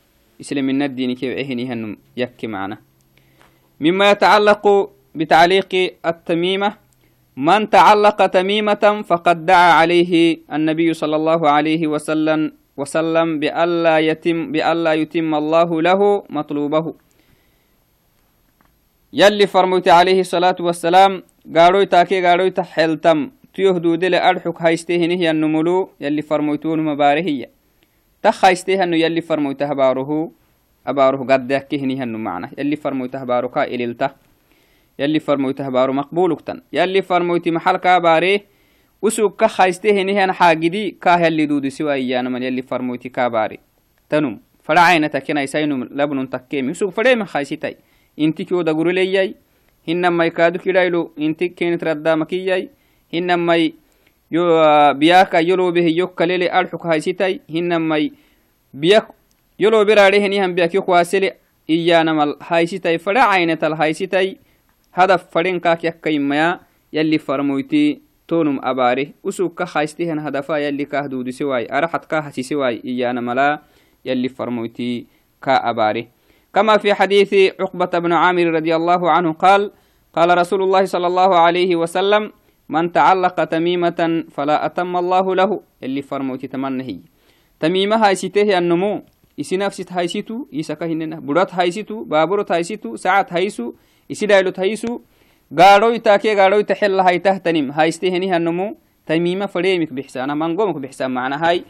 islamina 0.43 0.89
هنيهن 0.89 1.97
يكي 2.17 2.47
معنا 2.47 2.79
مما 3.81 4.11
يتعلق 4.11 4.91
بتعليق 5.15 5.73
التميمة 6.07 6.82
من 7.37 7.71
تعلق 7.71 8.27
تميمة 8.27 9.03
فقد 9.07 9.47
دعا 9.47 9.73
عليه 9.73 10.39
النبي 10.53 10.95
صلى 10.95 11.17
الله 11.17 11.51
عليه 11.51 11.87
وسلم 11.87 12.53
وسلم 12.77 13.39
بألا 13.39 13.99
يتم 13.99 14.53
بألا 14.53 14.93
يتم 14.93 15.35
الله 15.35 15.83
له 15.83 16.25
مطلوبه. 16.31 16.95
يلي 19.13 19.47
فرموت 19.47 19.89
عليه 19.89 20.21
الصلاة 20.21 20.57
والسلام 20.61 21.23
قالوا 21.57 21.85
تاكي 21.85 22.27
قالوا 22.27 22.49
تحلتم 22.49 23.31
تيوه 23.55 23.79
دودل 23.79 24.15
أرحك 24.15 24.63
هايستيه 24.63 25.07
نهي 25.07 25.31
النملو 25.31 25.91
يلي 26.01 26.23
فرموتون 26.23 26.81
مبارهية 26.81 27.51
تخ 28.23 28.45
هايستيه 28.45 28.83
أنه 28.83 28.97
يلي 28.97 29.21
فرموته 29.21 29.73
باره 29.73 30.31
أباره 30.87 31.17
قد 31.17 31.51
يكيه 31.51 31.85
نهي 31.85 32.03
النمعنى 32.03 32.51
يلي 32.59 32.77
فرموته 32.77 33.25
بارك 33.25 33.59
إللته 33.59 34.11
يلي 34.99 35.21
فرموته 35.21 35.69
بارو 35.69 35.93
مقبولك 35.93 36.63
يلي 36.73 37.03
فرموتي 37.03 37.51
محل 37.51 37.77
كاباريه 37.77 38.45
وسوق 39.03 39.41
كخايستيه 39.41 40.03
نهي 40.03 40.25
أنا 40.25 40.33
حاجدي 40.33 40.91
كاه 41.03 41.19
يلي 41.27 41.47
دودي 41.47 41.71
سوى 41.71 41.95
إيانا 41.95 42.29
من 42.29 42.43
يلي 42.43 42.63
فرموتي 42.63 43.09
كاباري 43.09 43.59
تنم 44.09 44.41
فلا 44.63 44.81
عين 44.81 45.11
تكنا 45.11 45.43
يساينم 45.43 45.85
لبن 45.85 46.31
تكيمي 46.31 46.71
وسوق 46.71 46.91
فريم 46.91 47.25
خايستي 47.25 47.77
inti 48.17 48.45
kio 48.45 48.63
daguruleyai 48.63 49.35
hinamai 49.87 50.31
kaadu 50.31 50.59
kidhaylo 50.59 51.13
inti 51.17 51.51
kenit 51.51 51.83
raddamakiyai 51.83 52.69
hinamai 53.13 53.75
biyaka 54.99 55.41
yolobe 55.41 55.83
hiyokkalele 55.83 56.51
arxuk 56.51 56.85
haysitai 56.85 57.41
hinamai 57.49 58.13
biyak 58.75 59.09
yolobe 59.59 59.95
raadehenihan 59.95 60.55
biyak 60.55 60.75
yokwasele 60.75 61.37
iyanamal 61.69 62.37
haysitai 62.41 62.99
fada 62.99 63.27
caynetal 63.31 63.75
haysitai 63.75 64.39
hadaf 64.93 65.29
fadhenkaak 65.33 65.85
yakkaimaya 65.85 66.61
yalli 66.93 67.19
farmoyti 67.19 68.03
tonum 68.27 68.61
abaare 68.63 69.15
usugka 69.25 69.67
haystihan 69.67 70.21
hadafa 70.21 70.61
yalli 70.61 70.87
kah 70.87 71.09
duudisewai 71.09 71.67
araxat 71.67 72.07
ka 72.07 72.23
hasisewai 72.23 72.81
iyanamala 72.85 73.65
yalli 74.05 74.29
farmoyti 74.29 75.07
ka 75.41 75.59
abaare 75.61 76.09
كما 76.53 76.77
في 76.77 76.93
حديث 76.95 77.57
عقبة 77.61 77.99
بن 77.99 78.13
عامر 78.13 78.61
رضي 78.61 78.77
الله 78.77 79.11
عنه 79.11 79.33
قال 79.33 79.73
قال 80.13 80.29
رسول 80.39 80.63
الله 80.63 80.85
صلى 80.85 81.07
الله 81.07 81.31
عليه 81.39 81.77
وسلم 81.81 82.33
من 82.69 82.93
تعلق 82.93 83.45
تميمة 83.45 84.25
فلا 84.29 84.67
أتم 84.67 84.97
الله 84.97 85.35
له 85.35 85.51
اللي 85.83 86.03
فرموتي 86.05 86.53
تمنهي 86.53 87.01
تميمة 87.57 87.97
هاي 87.97 88.15
سيته 88.21 88.59
النمو 88.59 89.01
isi 89.37 89.57
nafsit 89.57 89.89
haysitu 89.89 90.45
isaka 90.53 90.85
hinena 90.87 91.17
burat 91.21 91.51
haysitu 91.57 92.05
baaburot 92.05 92.49
haysitu 92.49 92.99
sacat 93.01 93.33
haysu 93.33 93.73
isi 94.09 94.27
daylot 94.27 94.57
haysu 94.57 95.03
gaadhoytaake 95.53 96.35
gaadhoyta 96.35 96.75
xella 96.75 97.03
haytahtanim 97.03 97.71
haystehenihannomu 97.71 98.77
tamima 99.07 99.49
fadheemik 99.49 99.93
bixsaana 99.93 100.35
mangomuk 100.35 100.81
bixsaan 100.81 101.13
macnahay 101.13 101.65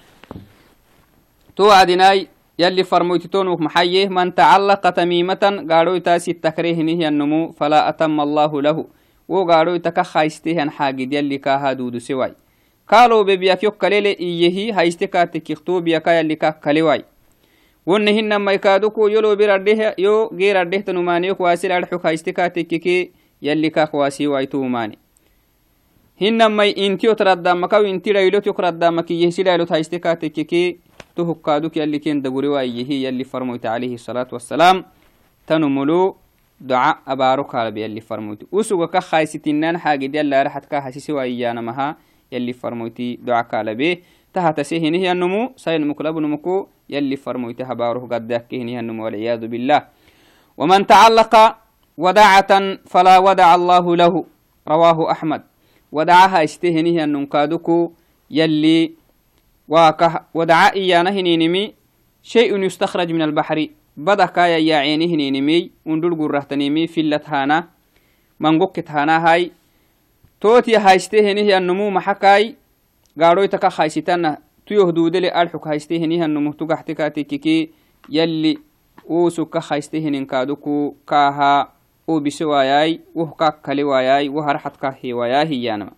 to 1.57 1.71
adinai 1.71 2.29
يلي 2.59 2.85
فرمويتتونك 2.85 3.61
محيه 3.61 4.09
من 4.09 4.35
تعلق 4.35 4.91
تميمة 4.91 5.67
قالوا 5.71 5.99
تاسي 5.99 6.31
التكريهنه 6.31 7.09
النمو 7.09 7.53
فلا 7.53 7.89
أتم 7.89 8.21
الله 8.21 8.63
له. 8.63 8.87
وقالوا 9.29 9.77
تكخايسته 9.77 10.69
حاجد 10.69 11.13
يلي 11.13 11.39
كاها 11.39 11.73
دودو 11.73 11.99
سواي. 11.99 12.35
قالوا 12.89 13.23
ببيك 13.23 13.63
يكاليل 13.65 14.07
إيه 14.07 14.81
هايستكاتك 14.81 15.51
يختو 15.51 15.81
بيكا 15.81 16.11
يلي 16.11 16.35
كاكاليواي 16.35 16.99
ونهن 16.99 17.12
يو 19.99 20.31
غير 20.39 20.57
رده 20.61 20.77
تنمانيك 20.77 21.41
واسل 21.41 21.73
الحك 21.73 22.07
هايستكاتك 22.07 22.87
يلي 23.43 23.71
كاكواسي 23.71 24.27
وايتوماني 24.27 24.99
hinamai 26.23 26.71
intio 26.71 27.15
tradamaka 27.15 27.83
inti 27.83 28.13
dhaylot 28.13 28.47
yok 28.47 28.59
radamaki 28.59 29.23
yehsilaylot 29.23 29.71
haistekaatekeke 29.75 30.77
to 31.17 31.25
hukkaaduk 31.25 31.77
yalli 31.77 31.99
yalli 33.03 33.25
farmoyte 33.25 33.69
alayhi 33.69 33.95
الصلاة 33.95 34.29
والسلام 34.33 34.85
tanumulu 35.47 36.17
duca 36.61 37.03
abaaro 37.07 37.45
kaalbe 37.45 37.81
yalli 37.81 38.01
farmoyti 38.01 38.47
usuga 38.53 38.87
ka 38.89 39.01
haysitinan 39.01 39.77
xaagid 39.77 40.15
yalla 40.15 40.45
raxat 40.45 40.69
ka 40.69 40.81
hasise 40.81 41.13
waayanamaha 44.37 44.65
yalli 44.65 44.67
farmoyti 44.67 44.73
duca 44.73 44.73
kaalabe 44.73 44.73
tahatase 44.73 44.79
hinihiyanumu 44.79 45.53
saynmuklabnumuku 45.57 46.69
yalli 46.89 47.17
farmoyte 47.17 47.65
habaaroh 47.65 48.09
gaddakke 48.09 48.59
hinihiyanumu 48.59 49.05
walciyadu 49.05 49.49
billah 49.49 49.89
ومن 50.53 50.87
تعلق 50.87 51.57
ودعة 51.99 52.53
فلا 52.87 53.19
ودع 53.19 53.55
الله 53.55 53.97
له 53.97 54.25
رواه 54.69 54.99
أحمد. 55.11 55.43
ودعها 55.93 56.45
استهنه 56.45 57.27
كادوكو 57.27 57.93
يلي 58.31 58.93
وكه 59.69 60.13
ودعاء 60.35 60.77
إيانا 60.77 61.11
هنينمي 61.11 61.75
شيء 62.23 62.63
يستخرج 62.63 63.13
من 63.13 63.23
البحر. 63.23 63.67
بدا 63.97 64.27
كايا 64.27 64.59
يا 64.59 64.77
عيني 64.77 65.15
هنينمي 65.15 65.71
وندل 65.87 66.17
قرهتنيمي 66.17 66.87
فلت 66.87 67.29
هانا 67.29 67.69
منقوكت 68.41 68.91
هانا 68.91 69.33
هاي. 69.33 69.53
توتي 70.41 70.77
هايستهنه 70.77 71.59
النمو 71.59 71.91
محكاي 71.91 72.57
قاروي 73.21 73.49
تكا 73.49 73.69
خايستانا 73.69 74.39
تيوه 74.67 74.93
دودلي 74.93 75.35
أرحك 75.35 75.67
هايستهنه 75.67 76.25
النمو 76.25 76.53
تقحتكاتيكي 76.53 77.71
يلي 78.09 78.59
uusuka 79.11 79.61
haystehinin 79.61 80.27
kaaduku 80.27 80.97
kaaha 81.05 81.69
ubise 82.09 82.45
waayai 82.45 83.01
wohkak 83.15 83.63
kali 83.63 83.85
waayai 83.85 84.29
woharxatka 84.29 84.91
hiwayaa 84.91 85.45
hiyanama 85.45 85.93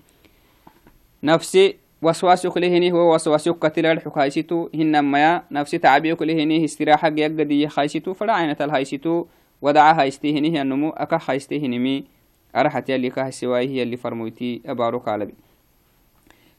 nafsi 1.22 1.76
waswasuk 2.02 2.56
lehinih 2.56 2.92
wo 2.94 3.08
waswasuk 3.08 3.58
katilal 3.58 4.00
xukaysitu 4.00 4.68
hinamaya 4.72 5.42
nafsi 5.50 5.78
tacbiyuk 5.78 6.20
lehinih 6.20 6.64
istiraxa 6.64 7.10
giyagadiye 7.10 7.66
haysitu 7.66 8.14
fada 8.14 8.34
aynatal 8.34 8.70
haysitu 8.70 9.28
wadaca 9.62 9.94
haystehinih 9.94 10.54
yanumu 10.54 10.92
aka 10.96 11.18
haystehinimi 11.18 12.04
araxat 12.52 12.88
yali 12.88 13.10
kahasiwaayihi 13.10 13.78
yali 13.78 13.96
farmoyti 13.96 14.62
abaro 14.68 15.00
kaalabi 15.00 15.34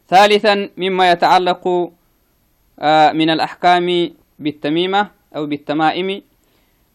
ثالثا 0.09 0.69
مما 0.77 1.11
يتعلق 1.11 1.63
من 3.13 3.29
الأحكام 3.29 3.87
بالتميمة 4.39 5.01
أو 5.35 5.45
بالتمائم. 5.45 6.21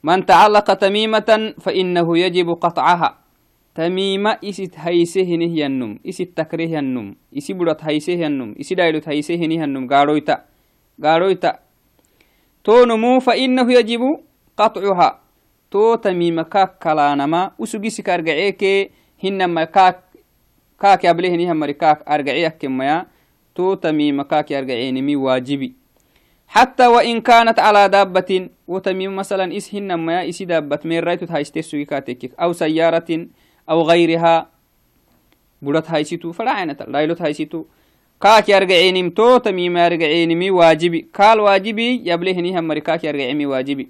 من 0.03 0.27
تعلق 0.27 0.75
تميمة 0.75 1.55
فإنه 1.61 2.19
يجب 2.19 2.49
قطعها. 2.51 3.19
تميمة 3.75 4.39
إسيت 4.45 4.75
هيسهنه 4.79 5.53
ينم 5.59 5.99
إسيت 6.09 6.37
تكره 6.37 6.71
ينم 6.79 7.17
إسي 7.39 7.53
بدت 7.53 7.85
هيسه 7.85 8.13
ينم 8.13 8.55
إسي 8.61 8.75
دايلت 8.75 9.09
هيسهنه 9.09 9.55
ينم 9.63 9.87
قارويتا 9.89 10.37
قارويتا 10.99 11.59
تو 12.65 12.85
نمو 12.85 13.21
فإنه 13.21 13.73
يجب 13.73 14.03
قطعها. 14.57 15.21
تو 15.71 15.95
تميمة 15.95 16.43
كاك 16.43 16.83
كلانما 16.83 17.51
وسوغي 17.59 17.91
سكار 17.91 18.21
هنما 19.25 19.65
كاك 19.65 20.10
كاك 20.81 21.05
يبليه 21.05 21.37
نهم 21.37 21.57
مريكاك 21.61 22.09
أرقعيك 22.09 22.57
كميا 22.59 23.07
تو 23.55 23.75
تميمة 23.75 24.23
كاك 24.23 24.51
يرقعينمي 24.51 25.17
واجبي. 25.17 25.73
حتى 26.49 26.87
وإن 26.87 27.21
كانت 27.21 27.59
على 27.59 27.89
دابة 27.89 28.49
وتميم 28.69 29.17
مثلا 29.17 29.57
إسهن 29.57 29.95
ما 29.95 30.29
إسي 30.29 30.45
دابة 30.45 30.79
من 30.85 30.99
رأيتو 30.99 31.27
تهايستي 31.27 31.63
سويكاتك 31.63 32.35
أو 32.41 32.53
سيارة 32.53 33.27
أو 33.71 33.83
غيرها 33.83 34.49
بلت 35.63 35.91
هايسيتو 35.91 36.33
فلا 36.33 36.51
عينة 36.51 36.77
لايلوت 36.89 37.23
هايسيتو 37.23 37.65
كاك 38.21 38.49
يرجعينم 38.49 39.11
تو 39.11 39.37
تميم 39.37 39.77
يرجعينمي 39.77 40.51
واجبي. 40.51 41.09
قال 41.15 41.41
واجبي 41.41 42.03
يبلهني 42.05 42.59
هم 42.59 42.65
مركاك 42.69 43.05
يرجعينمي 43.05 43.47
واجبي. 43.47 43.89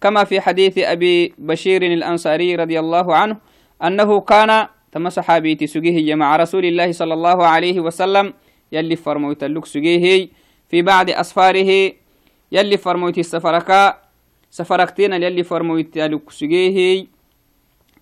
كما 0.00 0.24
في 0.24 0.40
حديث 0.40 0.78
أبي 0.78 1.34
بشير 1.38 1.82
الأنصاري 1.82 2.54
رضي 2.56 2.80
الله 2.80 3.14
عنه 3.14 3.36
أنه 3.82 4.20
كان 4.20 4.66
تم 4.92 5.10
صحابيتي 5.10 5.66
سجيه 5.66 6.14
مع 6.14 6.36
رسول 6.36 6.64
الله 6.64 6.92
صلى 6.92 7.14
الله 7.14 7.46
عليه 7.46 7.80
وسلم 7.80 8.34
يلي 8.72 8.96
فرموت 8.96 9.44
اللوك 9.44 9.66
سجيه 9.66 10.28
في 10.68 10.82
بعض 10.82 11.10
أسفاره 11.10 11.92
يلي 12.52 12.76
فرموت 12.76 13.18
السفركا 13.18 13.98
سفركتين 14.50 15.12
يلي 15.12 15.42
فرموت 15.42 15.96
اللوك 15.96 16.30
سجيه. 16.30 17.06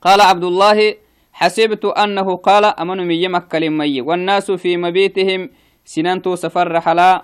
قال 0.03 0.21
عبد 0.21 0.45
الله 0.45 0.95
حسبت 1.33 1.85
أنه 1.85 2.37
قال 2.37 2.65
أمن 2.65 3.07
مي 3.07 3.29
مكة 3.29 3.69
مي 3.69 4.01
والناس 4.01 4.51
في 4.51 4.77
مبيتهم 4.77 5.51
سننتو 5.85 6.35
سفر 6.35 6.73
رحلا 6.73 7.23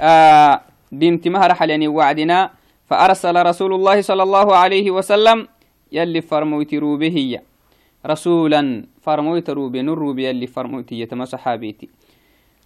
آه 0.00 0.60
دينت 0.92 1.28
مهر 1.28 1.54
حلني 1.54 1.88
وعدنا 1.88 2.50
فأرسل 2.86 3.46
رسول 3.46 3.74
الله 3.74 4.00
صلى 4.00 4.22
الله 4.22 4.56
عليه 4.56 4.90
وسلم 4.90 5.48
يلي 5.92 6.20
فرموت 6.20 6.74
روبه 6.74 7.38
رسولا. 8.06 8.86
فرموت 9.08 9.50
روبي 9.50 9.80
نور 9.82 9.98
روبي 9.98 10.28
يلي 10.28 10.46
فرموت 10.46 10.92
يتم 10.92 11.24
صحابيتي 11.24 11.88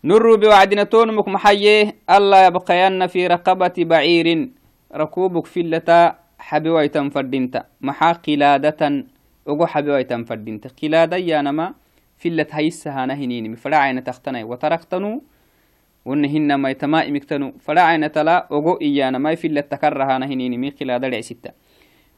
نور 0.05 0.37
بوعدنا 0.43 0.83
تونمك 0.83 1.29
محيه 1.29 1.95
ألا 2.11 2.47
يبقين 2.47 3.07
في 3.07 3.27
رقبة 3.27 3.77
بعير 3.79 4.27
ركوبك 5.03 5.47
في 5.47 5.61
اللتا 5.61 6.01
حبيويتا 6.39 7.11
فردينتا 7.15 7.61
محا 7.87 8.13
قلادة 8.13 8.83
ogo 9.47 9.67
xabeaitan 9.67 10.25
fadinta 10.25 10.69
kiladayanama 10.71 11.75
filat 12.19 12.51
haisahana 12.51 13.15
hinini 13.15 13.49
mifada 13.49 13.81
aina 13.83 14.03
taktanai 14.03 14.47
يتما 16.07 17.09
إمكتنو 17.09 17.53
فلا 17.61 17.83
عين 17.83 18.13
تلا 18.13 18.47
أغو 18.53 18.81
إيانا 18.83 19.19
ما 19.19 19.35
في 19.35 19.47
اللي 19.47 19.63
تكرها 19.63 20.19
نهنيني 20.19 20.59
مي 20.59 20.71
قلادة 20.71 21.09
لعسيتا 21.09 21.53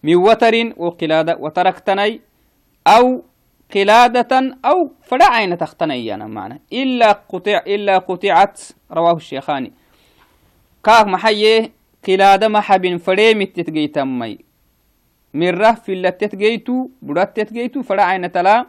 من 0.03 0.17
وتر 0.17 0.73
وقلادة 0.77 1.37
وتركتني 1.37 2.21
أو 2.87 3.23
قلادة 3.75 4.57
أو 4.65 4.93
فلا 5.03 5.27
عين 5.31 5.59
تختنيانا 5.59 6.27
معنا 6.27 6.59
إلا 6.73 7.13
قطع 7.13 7.63
إلا 7.67 7.99
قطعت 7.99 8.61
رواه 8.93 9.17
الشيخاني. 9.17 9.73
كاك 10.85 11.07
محية 11.07 11.71
قلادة 12.09 12.49
محب 12.49 12.97
فريمت 12.97 13.61
تتجيتمي 13.61 14.39
مرة 15.35 15.73
في 15.73 15.93
اللي 15.93 16.11
تتجيتو 16.11 16.89
برات 17.03 17.41
فلا 17.89 18.05
عين 18.05 18.33
تلا 18.33 18.67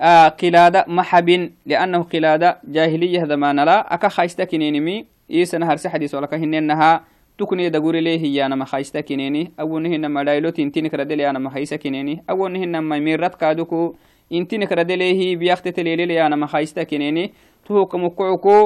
آه 0.00 0.28
قلادة 0.28 0.84
محب 0.88 1.50
لأنه 1.66 2.02
قلادة 2.02 2.58
جاهلية 2.64 3.24
زمان 3.24 3.60
لا. 3.60 3.94
أكا 3.94 4.08
خايستا 4.08 4.44
كنينمي 4.44 5.06
إيسا 5.30 5.58
نهار 5.58 5.76
سحديث 5.76 6.14
ولك 6.14 6.34
هنينها 6.34 7.04
تكني 7.38 7.68
دغوري 7.68 8.00
ليه 8.00 8.20
هي 8.20 8.46
أنا 8.46 8.54
ما 8.56 8.64
خايستا 8.64 9.00
كنيني 9.00 9.52
أو 9.60 9.78
نهن 9.78 10.06
ما 10.06 10.22
دايلو 10.22 10.50
تنتين 10.50 10.86
كردلي 10.86 11.30
أنا 11.30 11.38
ما 11.38 11.50
خايستا 11.50 11.76
كنيني 11.76 12.24
أو 12.30 12.48
نهن 12.48 12.78
ما 12.78 12.98
ميرت 12.98 13.34
كادوكو 13.34 13.94
intini 14.32 14.66
kradelehi 14.66 15.36
biyaktetelelele 15.36 16.36
ma 16.36 16.46
haysta 16.46 16.84
kineni 16.84 17.32
tuhukamukkucuku 17.64 18.56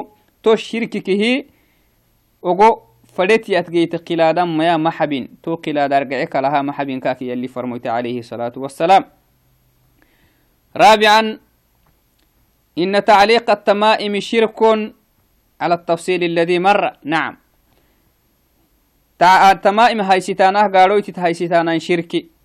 to 0.42 0.56
shirkikihi 0.56 1.46
ogo 2.42 2.86
fadhetiyat 3.16 3.70
geyte 3.70 3.98
qiladan 3.98 4.48
maya 4.48 4.78
maxabin 4.78 5.28
to 5.42 5.56
qilada 5.56 5.96
argace 5.96 6.26
kalaha 6.30 6.62
maxabin 6.62 7.00
kaki 7.00 7.26
yalli 7.26 7.48
farmoyte 7.48 7.88
عليه 7.88 8.18
الصلاة 8.18 8.52
والسلام 8.56 9.04
رابعا 10.76 11.38
إن 12.78 13.04
تعليق 13.04 13.50
التمائم 13.50 14.20
شرك 14.20 14.60
على 15.60 15.74
التفصيل 15.74 16.24
الذي 16.24 16.58
مر 16.58 16.92
نعم 17.04 17.36
التمائم 19.22 20.00
هاي 20.00 20.20
ستانه 20.20 20.62
قالوا 20.68 21.00
هاي 21.16 21.34
ستانا 21.34 21.78
شركي 21.78 22.35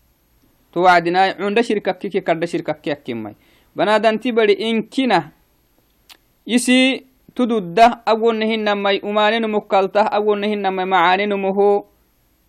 to 0.72 0.82
wacdina 0.82 1.34
cunda 1.34 1.64
shirkakkiki 1.64 2.22
kadda 2.22 2.48
shirkakki 2.48 2.92
akkimmai 2.92 3.36
banadanti 3.76 4.32
bari 4.32 4.54
inkina 4.54 5.32
isi 6.46 7.06
tududda 7.36 8.06
awonna 8.06 8.46
hinamai 8.46 9.00
umaninu 9.00 9.48
mukkaltah 9.48 10.08
awonna 10.12 10.48
hinamai 10.48 10.86
macaninumuhu 10.86 11.86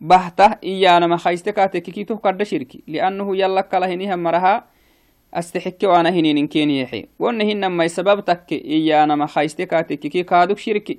bahtah 0.00 0.58
iyanama 0.62 1.16
hayste 1.16 1.52
katekikituh 1.52 2.18
kadda 2.18 2.44
shirki 2.44 2.82
liannahu 2.86 3.34
yallakala 3.34 3.86
hinihan 3.86 4.20
maraha 4.20 4.66
astexikke 5.32 5.86
wana 5.86 6.10
hininin 6.10 6.48
keniyexe 6.48 7.08
wonna 7.18 7.44
hinamai 7.44 7.88
sabab 7.88 8.24
takke 8.24 8.56
iyanama 8.58 9.26
hayste 9.26 9.66
katekiki 9.66 10.24
kaaduk 10.24 10.58
shirki 10.58 10.98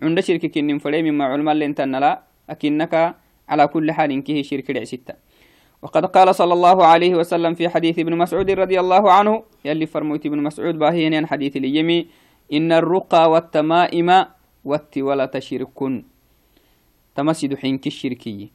cunda 0.00 0.22
shirki 0.22 0.48
kinin 0.50 0.80
fadhe 0.80 1.02
mima 1.02 1.28
culmalentannala 1.30 2.22
akinaka 2.48 3.14
على 3.48 3.68
كل 3.68 3.92
حال 3.92 4.24
كيه 4.24 4.42
شرك 4.42 4.70
العسيتا 4.70 5.14
وقد 5.84 6.06
قال 6.06 6.34
صلى 6.34 6.52
الله 6.52 6.84
عليه 6.84 7.14
وسلم 7.14 7.54
في 7.54 7.68
حديث 7.68 7.98
ابن 7.98 8.16
مسعود 8.16 8.50
رضي 8.50 8.80
الله 8.80 9.12
عنه 9.12 9.42
يلي 9.64 9.86
فرموت 9.86 10.26
ابن 10.26 10.38
مسعود 10.42 10.78
باهين 10.78 11.26
حديث 11.26 11.56
اليمي 11.56 12.06
إن 12.52 12.72
الرقى 12.72 13.30
والتمائم 13.30 14.24
والتولة 14.64 15.34
شرك. 15.38 15.78
تمسد 17.14 17.54
حينك 17.54 17.86
الشركي. 17.86 18.50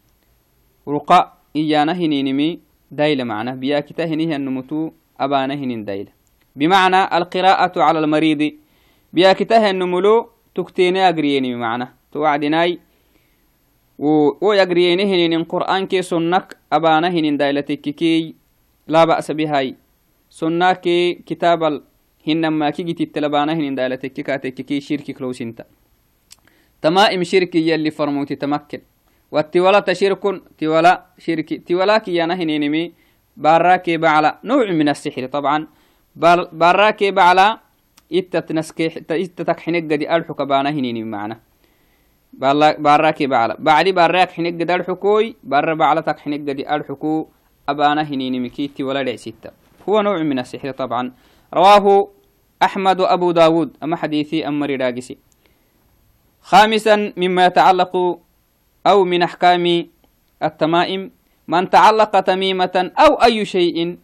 رقى 0.87 1.33
إيانا 1.55 1.93
هنينمي 1.93 2.59
دايلة 2.91 3.23
معنا 3.23 3.55
بياكتا 3.55 4.05
هنيه 4.05 4.35
النمتو 4.35 4.91
أبانا 5.19 5.53
هنين 5.53 5.85
دايلة 5.85 6.11
بمعنى 6.55 7.17
القراءة 7.17 7.81
على 7.81 7.99
المريض 7.99 8.53
بياكتا 9.13 9.69
النملو 9.69 10.29
تكتيني 10.55 11.09
أقريني 11.09 11.55
معنا. 11.55 11.93
توعدناي 12.11 12.79
wo 13.99 14.53
yagriyene 14.53 15.05
hininin 15.05 15.45
qur'anke 15.45 16.03
sunnak 16.03 16.55
abana 16.71 17.09
hinin 17.09 17.37
dailatekkikey 17.39 18.33
la 18.87 19.05
ba'sa 19.07 19.33
bihay 19.33 19.75
sunnake 20.29 21.21
kitabal 21.25 21.81
hinamaki 22.27 22.85
gititte 22.85 23.21
labana 23.21 23.55
hinin 23.55 23.75
dailatekkikatekkiki 23.77 24.81
shirki 24.81 25.13
klowsinta 25.13 25.65
tamaim 26.81 27.23
shirki 27.25 27.59
yalli 27.69 27.91
farmuti 27.91 28.37
tamakken 28.37 28.81
wattiwalata 29.31 29.95
shirkun 29.95 30.41
tiwala 30.57 31.05
shirki 31.19 31.59
tiwalakiyana 31.59 32.35
hininimi 32.35 32.93
barake 33.39 33.97
bacla 33.97 34.39
نوع 34.43 34.71
من 34.71 34.89
السحر 34.89 35.25
طبعا 35.25 35.67
barake 36.53 37.11
bacla 37.11 37.59
itatnaske 38.09 38.85
itatak 39.15 39.59
xinegadi 39.63 40.07
adxuka 40.07 40.45
bana 40.45 40.71
hinini 40.71 41.03
macna 42.37 42.75
baraki 42.77 43.27
bacla 43.27 43.55
bacdi 43.59 43.91
baraak 43.93 44.35
xinegad 44.35 44.69
arxukoy 44.69 45.35
bara 45.43 45.75
baclatak 45.75 46.19
xinegadi 46.21 46.67
arxuku 46.67 47.27
abana 47.67 48.03
hininimikiti 48.03 48.83
wala 48.83 49.03
dhecsitta 49.03 49.53
هو 49.89 50.01
نوع 50.01 50.21
من 50.21 50.39
السحر 50.39 50.71
طبعا. 50.71 51.11
رواه 51.53 52.07
أحمد 52.63 52.99
وأبو 53.01 53.31
داود 53.31 53.77
أما 53.83 53.95
حديثي 53.95 54.47
أمري 54.47 54.75
راقسي 54.75 55.17
خامسا 56.41 57.13
مما 57.17 57.45
يتعلق 57.45 57.93
أو 58.87 58.97
من 59.05 59.21
أحكام 59.21 59.65
التمائم. 60.43 61.11
من 61.47 61.69
تعلق 61.69 62.19
تميمة 62.19 62.91
أو 62.99 63.11
أي 63.23 63.45
شيء 63.45 63.97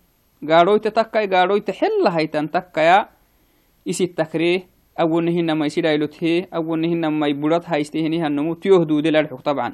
قالوا 0.49 0.77
تتكي 0.77 1.27
قالوا 1.27 1.59
تحل 1.59 2.07
هيتن 2.07 2.51
تكيا 2.51 3.09
إسي 3.89 4.03
التكريه. 4.03 4.74
أولنهن 4.99 5.61
يسيدايلته 5.65 6.45
أولنهن 6.55 7.07
ما 7.07 7.27
يبرد 7.27 7.63
هايستهنها 7.65 8.27
النمو 8.27 8.53
تيهدود 8.53 9.07
للحق 9.07 9.41
طبعا. 9.41 9.73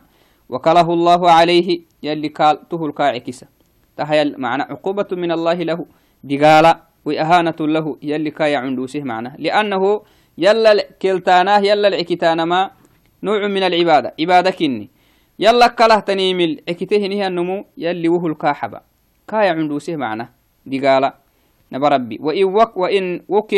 وكله 0.49 0.93
الله 0.93 1.31
عليه 1.31 1.81
يلي 2.03 2.27
قال 2.27 2.69
تهو 2.69 2.85
الكاعكسة 2.85 3.47
تهيل 3.97 4.35
معنى 4.37 4.63
عقوبة 4.63 5.07
من 5.11 5.31
الله 5.31 5.53
له 5.53 5.85
دقالة 6.23 6.75
وإهانة 7.05 7.55
له 7.59 7.97
يلي 8.01 8.31
كايا 8.31 8.57
عندوسه 8.57 9.01
معنى. 9.01 9.33
لأنه 9.39 10.01
يلا 10.37 10.87
كلتاناه 11.01 11.59
يلا 11.59 11.87
العكتان 11.87 12.43
ما 12.43 12.71
نوع 13.23 13.47
من 13.47 13.63
العبادة. 13.63 14.13
عبادة 14.19 14.51
كني. 14.51 14.89
يلا 15.39 15.67
كله 15.67 15.99
تنيمل 15.99 16.61
عكتهنها 16.69 17.27
النمو 17.27 17.65
يلي 17.77 18.09
وهو 18.09 18.27
الكاحبة 18.27 18.79
كايا 19.27 19.51
عندوسه 19.51 19.95
معنى. 19.95 20.29
دقالة. 20.65 21.13
نبربي. 21.71 22.17
وإن, 22.75 23.21
وك 23.27 23.53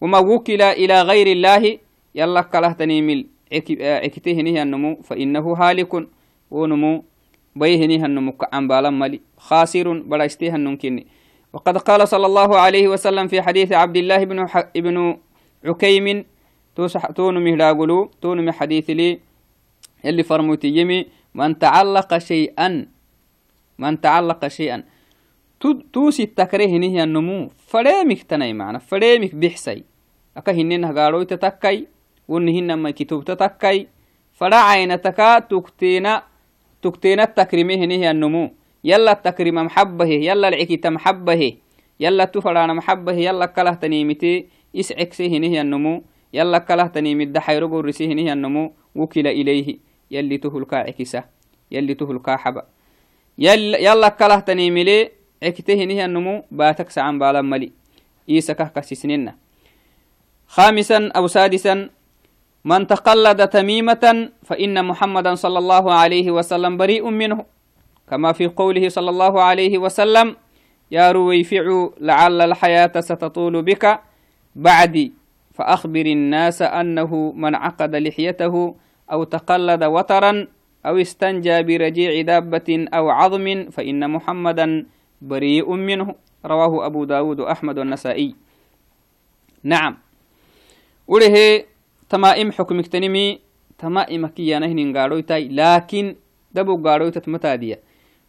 وما 0.00 0.18
وكل 0.18 0.62
إلى 0.62 1.02
غير 1.02 1.26
الله 1.26 1.78
يلا 2.14 2.42
كله 2.42 2.72
تنيمل 2.72 3.26
عكتهنه 4.04 4.62
النمو 4.62 5.02
فإنه 5.02 5.46
هالك. 5.52 5.92
ونمو 6.50 7.04
بيهنه 7.56 8.06
النمو 8.06 8.32
عن 8.52 8.68
بالا 8.68 8.90
ملي. 8.90 9.20
خاسر 9.36 9.86
بلا 10.08 10.24
استيه 10.24 10.54
النمكني 10.54 11.06
وقد 11.52 11.76
قال 11.78 12.08
صلى 12.08 12.26
الله 12.26 12.50
عليه 12.58 12.88
وسلم 12.88 13.28
في 13.28 13.42
حديث 13.42 13.72
عبد 13.72 13.96
الله 13.96 14.24
بن 14.24 14.38
ابن 14.76 15.16
عكيم 15.64 16.24
تون 17.16 17.44
مهلاقلو 17.44 18.10
تون 18.20 18.52
حديث 18.52 18.90
لي 18.90 19.18
اللي 20.04 20.22
فرموتي 20.22 20.68
يمي 20.68 21.06
من 21.34 21.58
تعلق 21.58 22.18
شيئا 22.18 22.86
من 23.78 24.00
تعلق 24.00 24.48
شيئا. 24.48 24.84
توسي 25.92 26.22
التكريه 26.22 26.78
نهي 26.78 27.02
النمو 27.02 27.48
فريمك 27.66 28.22
تناي 28.22 28.52
معنا 28.52 28.78
فريمك 28.78 29.34
بحسي 29.34 29.84
أكا 30.36 30.52
هنين 30.52 30.84
هقاروي 30.84 31.24
تتكي 31.24 31.86
ونهن 32.28 32.74
ما 32.74 32.90
كتب 32.90 33.24
تتكي. 33.24 33.86
فلا 34.32 34.56
عين 34.56 35.00
تكا 35.00 35.38
تكتينا 35.38 36.22
تكتينا 36.82 37.22
التكريمه 37.22 37.74
نهي 37.74 38.10
النمو 38.10 38.50
يلا 38.84 39.12
التكريم 39.12 39.54
محبه 39.54 40.06
يلا 40.06 40.48
العكيت 40.48 40.86
محبه 40.86 41.56
يلا 42.00 42.24
تفرانا 42.24 42.72
محبه 42.72 43.12
يلا 43.12 43.46
كله 43.46 43.74
تنيمتي. 43.74 44.46
إسعك 44.76 45.12
سيه 45.12 45.38
نهي 45.38 45.60
النمو 45.60 46.02
يلا 46.32 46.58
كله 46.58 46.86
تنيم 46.86 47.20
الدحير 47.20 47.66
قرسيه 47.66 48.14
نهي 48.14 48.32
النمو 48.32 48.72
عكتهنه 55.42 56.04
النمو 56.04 56.44
باتك 56.50 56.90
سعن 56.90 57.18
بالا 57.18 57.42
ملي. 57.42 57.72
إيسا 58.28 58.52
كهكسسننا 58.52 59.34
خامسا 60.46 61.10
أو 61.16 61.26
سادسا 61.26 61.90
من 62.64 62.86
تقلد 62.86 63.48
تميمة 63.48 64.28
فإن 64.44 64.84
محمدا 64.84 65.34
صلى 65.34 65.58
الله 65.58 65.84
عليه 65.92 66.30
وسلم 66.30 66.76
بريء 66.76 67.10
منه. 67.10 67.44
كما 68.10 68.32
في 68.32 68.46
قوله 68.46 68.88
صلى 68.88 69.10
الله 69.10 69.42
عليه 69.42 69.78
وسلم 69.78 70.36
يا 70.90 71.12
رويفع 71.12 71.88
لعل 72.00 72.40
الحياة 72.40 72.92
ستطول 73.00 73.62
بك 73.62 74.00
بعدي 74.56 75.12
فأخبر 75.54 76.06
الناس 76.06 76.62
أنه 76.62 77.32
من 77.36 77.54
عقد 77.54 77.96
لحيته 77.96 78.74
أو 79.12 79.24
تقلد 79.24 79.84
وترا 79.84 80.46
أو 80.86 80.96
استنجى 80.96 81.62
برجيع 81.62 82.20
دابة 82.22 82.86
أو 82.94 83.10
عظم 83.10 83.70
فإن 83.70 84.10
محمدا 84.10 84.86
بريء 85.22 85.72
منه. 85.72 86.14
رواه 86.46 86.86
أبو 86.86 87.04
داود 87.04 87.40
أحمد 87.40 87.78
والنسائي. 87.78 88.34
نعم. 89.62 89.96
وله 91.08 91.64
تمائم 92.08 92.52
حكمك 92.52 92.86
تنمي. 92.86 93.38
تمائم 93.78 94.26
كيانا 94.26 94.66
هنين 94.66 94.96
قارويتاي 94.96 95.48
لكن 95.48 96.16
دبو 96.54 96.82
قارويتت 96.88 97.28
متادية. 97.28 97.80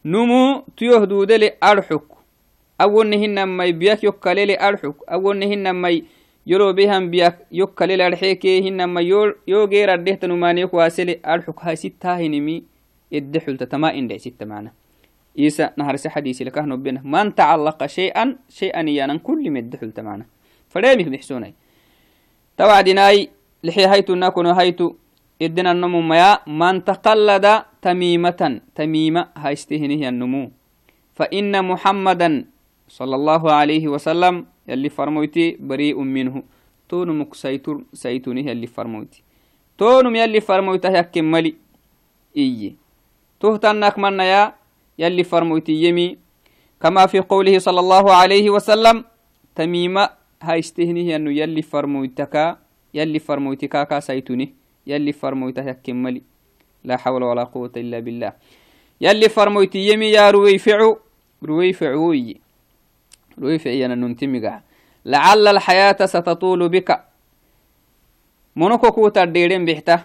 نمو 0.05 0.63
تيوه 0.77 1.05
دودلي 1.05 1.53
أرحك 1.63 2.01
أولنهن 2.81 3.57
مي 3.57 3.71
بياك 3.71 4.03
يوكاليلي 4.03 4.67
أرحك 4.67 4.95
أولنهن 5.09 5.75
مي 5.75 6.03
يرو 6.47 6.73
بهم 6.73 7.09
بياك 7.09 7.47
يوكاليلي 7.51 8.07
أرحيكي 8.07 8.69
هنما 8.69 9.01
يو 9.01 9.33
غير 9.65 9.93
أرده 9.93 10.13
تنماني 10.13 10.67
كواسلي 10.67 11.19
أرحك 11.25 11.59
هاي 11.61 11.75
ستة 11.75 12.17
هنمي 12.17 12.63
الدحل 13.13 13.57
تتمائن 13.57 14.07
دي 14.07 14.17
ستة 14.17 14.45
معنا 14.45 14.71
إيسا 15.39 15.73
نهر 15.77 15.95
حديثي 16.07 16.43
لك 16.43 16.57
نبينا 16.57 17.01
من 17.05 17.35
تعلق 17.35 17.85
شيئا 17.85 18.35
شيئا 18.49 18.81
يانا 18.89 19.17
كل 19.17 19.51
مدحل 19.51 19.91
تمعنا 19.91 20.25
فريمك 20.69 21.07
بحسوني 21.07 21.53
توعدناي 22.57 23.29
لحي 23.63 23.85
هيتو 23.85 24.15
نكون 24.15 24.47
هيتو 24.47 24.93
إدنا 25.41 25.71
النمو 25.71 26.01
ميا 26.01 26.39
من 26.47 26.83
تقلد 26.83 27.45
تميمة 27.81 28.61
تميمة 28.75 29.27
هايستهنه 29.35 30.09
النمو. 30.09 30.51
فإن 31.15 31.65
محمدا 31.65 32.45
صلى 32.87 33.15
الله 33.15 33.51
عليه 33.51 33.87
وسلم 33.87 34.45
يلي 34.67 34.89
فرموتي 34.89 35.57
بريء 35.59 35.99
منه. 35.99 36.43
تون 36.89 37.19
مك 37.19 37.33
سيتر 37.33 37.83
سيتونه 37.93 38.41
يلي 38.41 38.67
فرموتي. 38.67 39.23
تونم 39.77 40.15
يلي 40.15 40.41
فرموتة 40.41 40.89
يكم 40.89 41.25
ملي. 41.31 41.55
إيه 42.37 42.75
تهتنك 43.39 43.99
من 43.99 44.19
يا 44.19 44.53
يلي 44.99 45.23
فرموتي 45.23 45.71
يمي. 45.71 46.17
كما 46.81 47.05
في 47.11 47.19
قوله 47.19 47.59
صلى 47.59 47.79
الله 47.79 48.05
عليه 48.13 48.49
وسلم 48.49 49.03
تميمة 49.55 50.09
هايستهنه 50.41 51.15
أنه 51.15 51.31
يلي 51.31 51.61
فرموتك 51.61 52.57
يلي 52.93 53.19
فرموتك 53.19 53.87
كا 53.87 53.99
سيتونه 53.99 54.47
يلي 54.87 55.11
فرمويته 55.11 55.69
يكملي 55.69 56.21
لا 56.83 56.97
حول 56.97 57.23
ولا 57.23 57.43
قوة 57.43 57.71
إلا 57.77 57.99
بالله. 57.99 58.33
يلي 59.01 59.29
فرمويتي 59.29 59.79
يمي 59.91 60.15
يا 60.15 60.31
رويفعو 60.31 60.97
رويفعوي 61.43 62.37
رويفعي 63.39 63.85
أنا 63.85 63.95
ننتمي 63.95 64.39
لعل 65.05 65.47
الحياة 65.47 65.99
ستطول 66.05 66.69
بك. 66.69 66.89
منوكو 68.55 68.91
كوتا 68.91 69.25
ديرين 69.25 69.65
بحته 69.65 69.99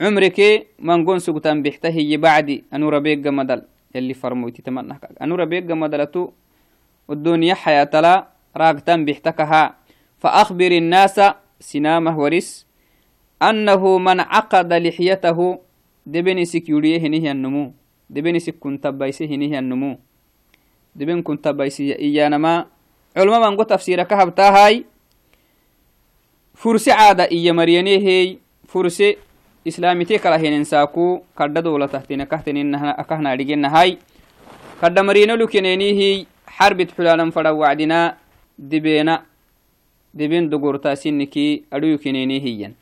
عمرك 0.00 0.66
من 0.78 1.04
قون 1.06 1.18
سقطان 1.18 1.62
بحته 1.62 1.88
هي 1.88 2.16
بعدي 2.16 2.64
أنو 2.74 2.88
ربيق 2.88 3.26
مدل 3.26 3.62
يلي 3.94 4.14
فرمويتي 4.14 4.62
تمنى 4.62 5.00
أنو 5.22 5.34
ربيق 5.34 5.70
مدلتو 5.70 6.30
الدنيا 7.10 7.54
حياة 7.54 7.90
لا 8.00 8.28
راقتان 8.56 9.04
بحتكها 9.04 9.74
فأخبر 10.18 10.72
الناس 10.72 11.20
سنامه 11.60 12.18
ورس 12.18 12.66
أنه 13.42 13.98
من 13.98 14.20
عقد 14.20 14.72
لحيته 14.72 15.38
دبني 16.06 16.44
سكيوريه 16.44 16.98
هنيه 16.98 17.32
النمو 17.32 17.72
دبني 18.10 18.38
سكون 18.38 18.80
تبايسي 18.80 19.26
هنيه 19.26 19.58
النمو 19.58 19.98
دبن 20.96 21.22
كنت 21.22 21.44
تبايسي 21.44 21.98
إيانا 21.98 22.38
ما 22.38 22.66
علماء 23.16 23.50
من 23.50 23.56
قد 23.56 23.66
تفسيرك 23.66 24.12
هبتا 24.12 24.48
هاي 24.50 24.84
فرسي 26.54 26.90
عادة 26.92 27.24
إيا 27.30 27.52
مريني 27.52 27.96
هي 27.98 28.36
فرسي 28.68 29.16
إسلامي 29.67 30.05
تيكلا 30.05 30.37
هين 30.37 30.53
انساكو 30.53 31.21
كرد 31.37 31.53
دولة 31.53 31.85
تحتين 31.85 32.23
كهتين 32.23 32.57
إنها 32.57 33.01
أكهنا 33.01 33.33
رجينا 33.33 33.81
هاي 33.81 33.97
كرد 34.81 34.99
مرينو 34.99 35.35
لكنيني 35.35 35.91
هي 35.91 36.25
حرب 36.47 36.87
حلالا 36.97 37.31
فدا 37.31 37.49
وعدنا 37.49 38.17
دبينا 38.59 39.21
دبين 40.13 40.49
دقورتا 40.49 40.95
سنكي 40.95 41.63
أدو 41.73 41.97
كنيني 41.97 42.39
هيا 42.41 42.73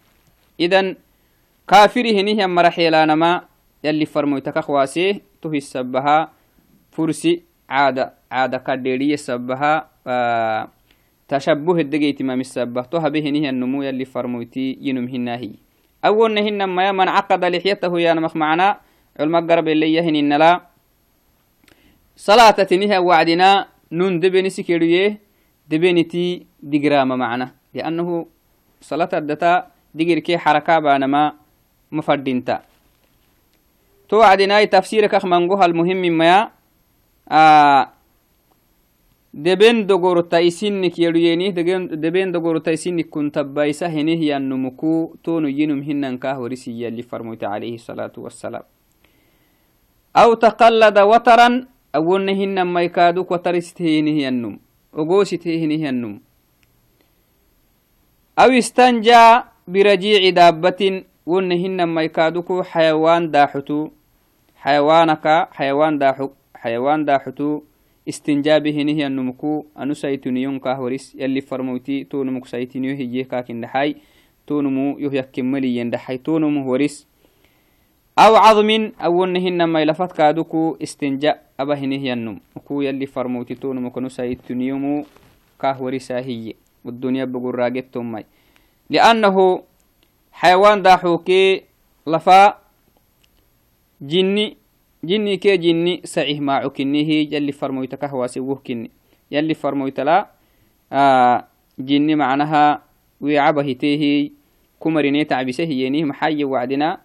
إذن 0.60 0.96
كافر 1.68 2.06
هنيه 2.06 2.46
مرحيلانما 2.46 3.42
يلي 3.84 4.06
فرمويتك 4.06 4.60
خواسيه 4.60 5.22
تهي 5.42 5.58
السبها 5.58 6.32
فرسي 6.92 7.42
عادة 7.70 8.14
عادة 8.32 8.58
كديرية 8.58 9.14
السبها 9.14 9.90
آه 16.04 16.08
أول 16.08 16.34
نهن 16.34 16.64
ما 16.64 16.92
من 16.92 17.08
عقد 17.08 17.46
لحيته 17.46 18.00
يا 18.00 18.14
نمخ 18.14 18.36
معنا. 18.36 18.78
علم 19.20 19.36
قرب 19.52 19.68
اللي 19.68 19.94
يهن 19.94 20.34
لا 20.34 20.62
صلاة 22.16 22.52
تنهى 22.52 22.98
وعدنا 22.98 23.68
نون 23.92 24.20
دبني 24.20 24.50
سكيريه 24.50 25.18
دبنتي 25.70 26.46
دقرام 26.64 27.08
معنا. 27.08 27.52
لأنه 27.74 28.26
صلاة 28.82 29.10
الدتا 29.14 29.74
digirkee 29.94 30.38
xaraka 30.38 30.82
baanama 30.82 31.38
mafadinta 31.94 32.66
to 34.10 34.18
wacdinai 34.18 34.66
tafsirkak 34.66 35.22
mangohal 35.24 35.70
muhimmimaya 35.70 36.50
deben 39.34 39.88
dogorta 39.88 40.42
isinik 40.42 40.98
yeduyeni 40.98 41.52
deben 42.02 42.32
dogorta 42.32 42.72
isinik 42.72 43.10
kuntabaisa 43.10 43.90
henih 43.90 44.22
yannumuku 44.22 45.18
tonu 45.24 45.50
yinum 45.50 45.82
hinankah 45.82 46.38
warisiyali 46.42 47.04
farmoyta 47.04 47.50
alayhi 47.52 47.76
الsalatu 47.76 48.24
wassalam 48.24 48.64
aw 50.14 50.30
taqallada 50.38 51.06
wataran 51.06 51.66
awonna 51.94 52.32
hinan 52.32 52.68
maykaduk 52.70 53.32
wataristehnih 53.32 54.30
yannum 54.30 54.62
ogositehnih 54.94 55.82
yannum 55.82 56.22
aw 58.38 58.50
istanjaa 58.54 59.54
برجيع 59.68 60.30
دابة 60.30 61.04
ونهن 61.26 61.84
ما 61.84 62.04
يكادوكو 62.04 62.64
حيوان 62.64 63.32
داحتو 63.32 63.90
حيوانك 64.56 65.26
حيوان 65.52 65.98
داحك 65.98 66.32
حيوان 66.56 67.06
داحتو 67.06 67.62
استنجابه 68.10 68.84
نهي 68.84 69.08
النمكو 69.08 69.66
أنو 69.80 69.94
سيتنيون 69.94 70.60
كهوريس 70.60 71.16
يلي 71.16 71.42
فرموتي 71.42 72.04
تو 72.04 72.24
نمك 72.24 72.46
سيتنيو 72.46 72.96
هي 72.96 73.24
كاكن 73.24 73.62
دحاي 73.62 73.96
تو 74.48 74.62
نمو 74.62 75.00
يهي 75.00 75.22
كملي 75.22 75.78
يندحاي 75.78 76.18
تو 76.18 76.40
نمو 76.40 76.64
هوريس 76.64 77.08
أو 78.20 78.36
عظم 78.36 78.92
أو 79.00 79.26
نهن 79.26 79.64
ما 79.64 79.82
يلفت 79.82 80.12
كادوكو 80.12 80.78
استنجاء 80.84 81.44
أبه 81.60 81.80
نهي 81.80 82.14
النم 82.14 82.40
كو 82.66 82.82
يلي 82.82 83.06
فرموتي 83.06 83.56
تو 83.56 83.74
نمك 83.74 83.98
نو 83.98 84.10
سيتنيومو 84.10 85.06
كهوريسا 85.62 86.20
هي 86.20 86.54
والدنيا 86.86 87.26
بقول 87.26 87.56
راجتهم 87.56 88.12
ماي 88.12 88.26
لأنه 88.90 89.64
حيوان 90.32 90.82
داحوكي 90.82 91.62
لفا 92.08 92.58
جني 94.02 94.58
جني 95.04 95.38
كي 95.38 95.58
جني 95.58 96.02
سعيه 96.04 96.40
ما 96.40 96.54
عكني 96.54 97.06
هي 97.06 97.36
يلي 97.36 97.52
فرمويتك 97.52 98.04
هو 98.04 98.28
سوه 98.28 98.56
كني 98.68 98.92
يلي 99.32 99.54
فرمويت 99.54 100.00
لا 100.00 100.28
آه 100.92 101.48
جني 101.80 102.16
معناها 102.16 102.82
ويعبه 103.22 103.72
تيهي 103.74 104.32
كمريني 104.84 105.26
تعبسه 105.26 105.64
ينيه 105.64 106.04
محي 106.04 106.44
وعدنا 106.44 106.98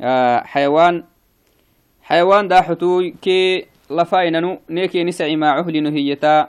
آه 0.00 0.40
حيوان 0.40 1.04
حيوان 2.02 2.48
داحتو 2.48 3.10
كي 3.22 3.66
لفايننو 3.90 4.58
نيكي 4.70 5.04
نسعي 5.04 5.36
ما 5.36 5.50
عهلنو 5.50 5.90
هيتا 5.90 6.48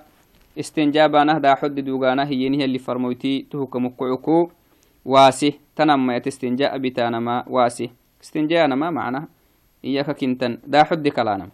استنجابانه 0.59 1.37
دا 1.37 1.55
حد 1.55 1.79
دوغانه 1.79 2.23
هينيه 2.23 2.65
اللي 2.65 2.79
فرمويتي 2.79 3.45
تهك 3.51 3.75
مقعكو 3.75 4.49
واسه 5.05 5.53
تنما 5.75 6.15
يتستنجاء 6.15 6.77
بتانما 6.77 7.43
واسه 7.47 7.89
استنجاء 8.23 8.67
نما 8.67 8.89
معنى 8.89 9.27
إياك 9.85 10.11
كنتن. 10.11 10.57
دا 10.67 10.83
حد 10.83 11.07
كلانم 11.07 11.49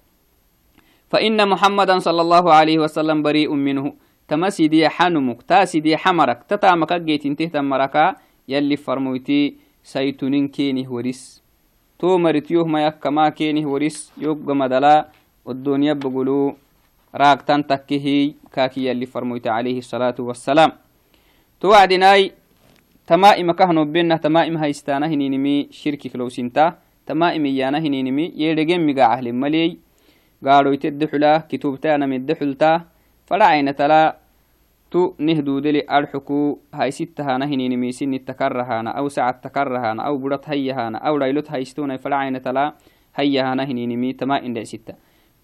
فإن 1.10 1.50
محمدا 1.50 2.00
صلى 2.00 2.22
الله 2.22 2.54
عليه 2.54 2.80
وسلم 2.80 3.24
بريء 3.24 3.54
منه. 3.54 3.94
تمسي 4.28 4.68
دي 4.68 4.90
حنمك 4.90 5.42
تاسي 5.42 5.80
دي 5.80 5.98
حمرك. 5.98 6.44
تتامك 6.44 6.94
جيت 6.94 7.26
انته 7.26 7.46
تمركا 7.46 8.16
يلي 8.48 8.78
فرمويتي 8.78 9.56
سيتونين 9.84 10.48
كينه 10.48 10.86
وريس. 10.92 11.42
تو 12.00 12.18
مرتيوه 12.18 12.66
ما 12.68 12.86
يكما 12.86 13.30
كينه 13.30 13.68
وريس. 13.68 14.14
يوب 14.18 14.52
مدلا 14.52 15.10
والدنيا 15.46 15.94
بقولوا 15.94 16.54
راكتان 17.16 17.68
تكهي. 17.68 18.34
كاكي 18.54 18.86
يلي 18.86 19.06
فرمويت 19.06 19.48
عليه 19.48 19.78
الصلاة 19.78 20.16
والسلام. 20.20 20.72
توعدناي 21.62 22.32
تمائم 23.08 23.52
كهنو 23.52 23.86
بينا 23.86 24.18
تمائم 24.18 24.58
هايستانا 24.58 25.08
هنينمي 25.08 25.68
شركي 25.72 26.10
كلوسينتا. 26.10 26.66
تمائم 26.70 26.89
يانا 27.10 27.78
هنينمي 27.78 28.34
يدقين 28.36 28.88
مقا 28.88 29.06
أهل 29.14 29.34
ملي 29.34 29.78
قالوا 30.46 30.74
يتدحلا 30.74 31.38
كتوبتانا 31.50 32.06
مدحلتا 32.06 32.82
فلا 33.26 33.46
عين 33.46 33.76
تلا 33.76 34.18
تو 34.92 35.14
نهدو 35.18 35.60
دلي 35.60 35.86
أرحكو 35.90 36.60
هاي 36.74 36.92
ستهانا 36.92 37.46
هنينمي 37.46 37.92
سن 37.92 38.14
التكرهانا 38.14 38.90
أو 38.90 39.10
ساعة 39.10 39.42
تكرهانا 39.44 40.04
أو 40.04 40.18
برط 40.18 40.50
هيهانا 40.50 40.98
أو 40.98 41.18
ليلت 41.18 41.52
هايستونا 41.52 41.98
فلا 41.98 42.16
عين 42.16 42.42
تلا 42.42 42.74
هيهانا 43.16 43.64
هنينمي 43.64 44.14
تمائم 44.14 44.54
دي 44.54 44.66
ستة. 44.66 44.94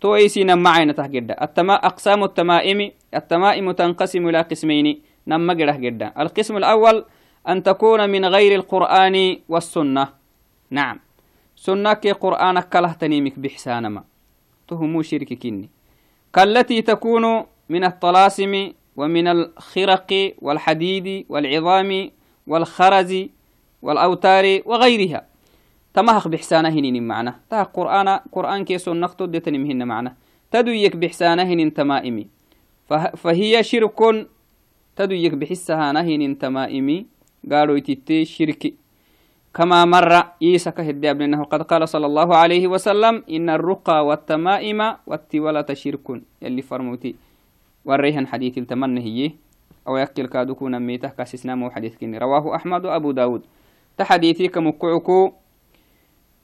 تو 0.01 0.15
ايسينا 0.15 0.55
معينا 0.55 0.93
تهجد 0.93 1.35
التما 1.41 1.73
أقسام 1.73 2.23
التمائم 2.23 2.91
التمائم 3.15 3.71
تنقسم 3.71 4.29
إلى 4.29 4.41
قسمين 4.41 5.01
نما 5.27 5.53
جده 5.53 5.77
جدا 5.77 6.13
القسم 6.19 6.57
الأول 6.57 7.05
أن 7.47 7.63
تكون 7.63 8.09
من 8.09 8.25
غير 8.25 8.55
القرآن 8.55 9.37
والسنة. 9.49 10.07
نعم. 10.71 10.99
سنة 11.65 11.93
كي 11.93 12.11
قرآن 12.11 12.59
كله 12.59 12.91
تنيمك 12.91 13.39
بحسانما. 13.39 14.03
تهمو 14.67 15.01
شرك 15.01 15.33
كني. 15.33 15.69
كالتي 16.33 16.81
تكون 16.81 17.25
من 17.69 17.83
الطلاسم 17.83 18.71
ومن 18.95 19.27
الخرق 19.27 20.33
والحديد 20.41 21.25
والعظام 21.29 22.11
والخرز 22.47 23.11
والأوتار 23.81 24.61
وغيرها. 24.65 25.25
تمهق 25.93 26.27
بحسانه 26.27 26.69
هنين 26.69 27.07
معنا. 27.07 27.39
تا 27.49 27.63
قرآن 27.63 28.07
قرآن 28.31 28.65
كي 28.65 28.77
سنة 28.77 29.07
تدتني 29.07 29.57
مهن 29.57 29.87
معنا. 29.87 30.15
تدويك 30.51 30.95
بحسانه 30.95 31.43
هنين 31.43 31.73
تمائمي. 31.73 32.27
فهي 33.17 33.63
شرك 33.63 34.27
تدويك 34.95 35.33
بحسها 35.33 35.91
نهين 35.91 36.37
تمائمي. 36.37 37.05
قالوا 37.51 37.77
يتتي 37.77 38.25
شرك 38.25 38.73
كما 39.55 39.85
مر 39.85 40.35
عيسى 40.43 40.71
كهدي 40.71 41.11
أنه 41.11 41.43
قد 41.43 41.61
قال 41.61 41.87
صلى 41.87 42.05
الله 42.05 42.35
عليه 42.35 42.67
وسلم 42.67 43.23
إن 43.31 43.49
الرقى 43.49 44.05
والتمائم 44.05 44.79
والتولة 45.07 45.65
شرك. 45.73 46.07
يلي 46.41 46.61
فرموتي. 46.61 47.15
وريهن 47.85 48.27
حديث 48.27 48.57
التمنى 48.57 48.99
هي. 48.99 49.31
أو 49.87 49.97
يكل 49.97 50.27
كادوكونا 50.27 50.79
ميته 50.79 51.07
كاسسنا 51.07 51.55
مو 51.55 51.69
حديث 51.69 51.95
كني 51.95 52.17
رواه 52.17 52.55
أحمد 52.55 52.85
وأبو 52.85 53.11
داود. 53.11 53.41
تحديثي 53.97 54.47
كمكعكو 54.47 55.31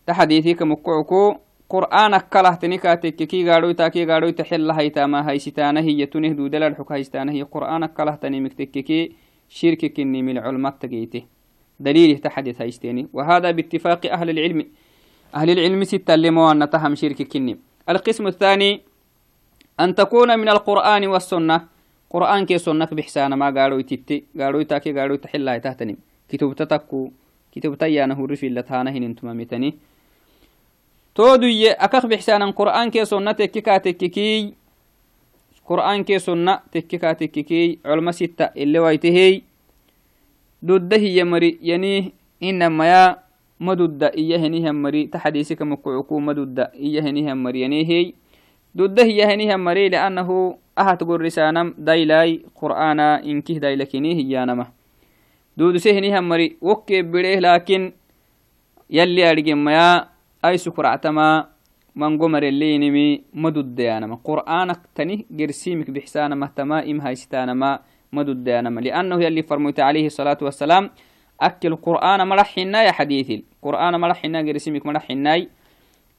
تحديثي 0.08 0.54
كمكعكو 0.54 1.36
قرآن 1.69 2.17
كله 2.17 2.56
تنكا 2.56 2.95
تككي 2.95 3.50
غاروي 3.50 3.74
تاكي 3.74 4.06
غاروي 4.06 4.32
تحل 4.32 4.71
هيتا. 4.71 5.06
ما 5.06 5.30
هيستانه 5.30 5.80
هي. 5.80 6.06
تنه 6.06 6.32
دودل 6.32 6.63
الحك 6.63 6.91
هي. 7.15 7.41
قرآن 7.43 7.86
كله 7.86 8.15
تنمك 8.15 8.54
تككي 8.54 9.12
كني 9.97 10.21
من 10.21 10.38
العلماء 10.38 10.71
تقيته 10.80 11.40
دليل 11.82 12.17
تحدث 12.17 12.62
هيستيني 12.62 13.08
وهذا 13.13 13.52
باتفاق 13.52 14.06
أهل 14.06 14.30
العلم. 14.30 14.65
أهل 15.36 15.50
العلم 15.50 15.84
ستة 15.84 16.15
لمو 16.15 16.52
أن 16.52 16.70
تهم 16.70 16.96
شرك 16.96 17.22
كني. 17.22 17.58
القسم 17.89 18.28
الثاني 18.28 18.82
أن 19.80 19.96
تكون 19.96 20.39
من 20.39 20.50
القرآن 20.50 21.08
والسنة. 21.08 21.58
قرآن 22.10 22.46
كي 22.46 22.58
سنك 22.58 22.94
بحسان 22.94 23.34
ما 23.34 23.50
قالوا 23.50 23.82
تتي 23.82 24.24
قالوا 24.39 24.63
تاكي 24.63 25.00
قالوا 25.00 25.17
تحل 25.17 25.50
هاي 25.50 25.60
تهتني 25.60 25.98
كتب 26.30 26.54
تتكو. 26.54 27.12
كتب 27.52 27.76
تيانه 27.76 28.28
رفي 28.28 28.50
لتانه 28.50 28.98
انتما 28.98 29.34
متني 29.34 29.76
تودي 31.15 31.72
أكخ 31.72 32.06
بحسان 32.06 32.52
قرآن 32.52 32.89
كي 32.89 33.06
سنة 33.06 33.32
تككا 33.32 33.78
تككي 33.78 34.54
قرآن 35.65 36.04
كي 36.04 36.20
سنة 36.20 36.60
تككا 36.72 37.13
تككي 37.13 37.80
علم 37.86 38.12
ستة 38.12 38.46
اللي 38.58 38.80
ويتهي 38.80 39.41
ضد 40.65 40.93
هي 40.93 41.24
مري 41.24 41.60
يعني 41.62 42.13
إنما 42.43 42.86
يا 42.88 43.17
مدد 43.60 44.04
إيه 44.04 44.38
هنيها 44.38 44.71
مري 44.71 45.08
تحديثك 45.08 45.62
مكعكو 45.62 46.19
مدد 46.19 46.60
إيه 46.60 47.02
هنيها 47.02 47.34
مري 47.34 47.62
يعني 47.62 47.89
هي 47.89 48.13
ضد 48.78 49.00
هي 49.00 49.34
هنيها 49.34 49.58
مري 49.58 49.89
لأنه 49.89 50.58
أهت 50.78 51.04
قرسانم 51.04 51.76
دايلاي 51.78 52.45
قرآن 52.56 53.00
إنكه 53.00 53.58
دايلكني 53.58 54.12
هي 54.15 54.45
نما 54.45 54.67
دود 55.58 55.78
سهنيها 55.78 56.19
مري 56.19 56.58
وكي 56.62 57.02
بره 57.02 57.36
لكن 57.39 57.93
يلي 58.89 59.30
أرجم 59.32 59.69
يا 59.69 60.08
أي 60.45 60.58
سكرعتما 60.58 61.47
نمي 61.95 63.21
مدد 63.34 63.76
ديانما 63.76 64.15
قرآنك 64.24 64.80
تني 64.95 65.26
قرسيمك 65.39 65.89
بحسانما 65.91 66.50
تمائم 66.56 67.02
هايستانما. 67.02 67.80
مدد 68.13 68.43
ديانما. 68.43 68.82
لأنه 68.82 69.24
يلي 69.24 69.43
فرميت 69.43 69.80
عليه 69.80 70.06
الصلاة 70.12 70.38
والسلام 70.41 70.89
أكل 71.41 71.67
القرآن 71.67 72.28
مرحنا 72.28 72.84
يا 72.84 72.91
حديثي. 72.91 73.43
القرآن 73.56 73.95
مرحنا 74.00 74.39
قرسيمك 74.39 74.86
مرحنا 74.86 75.47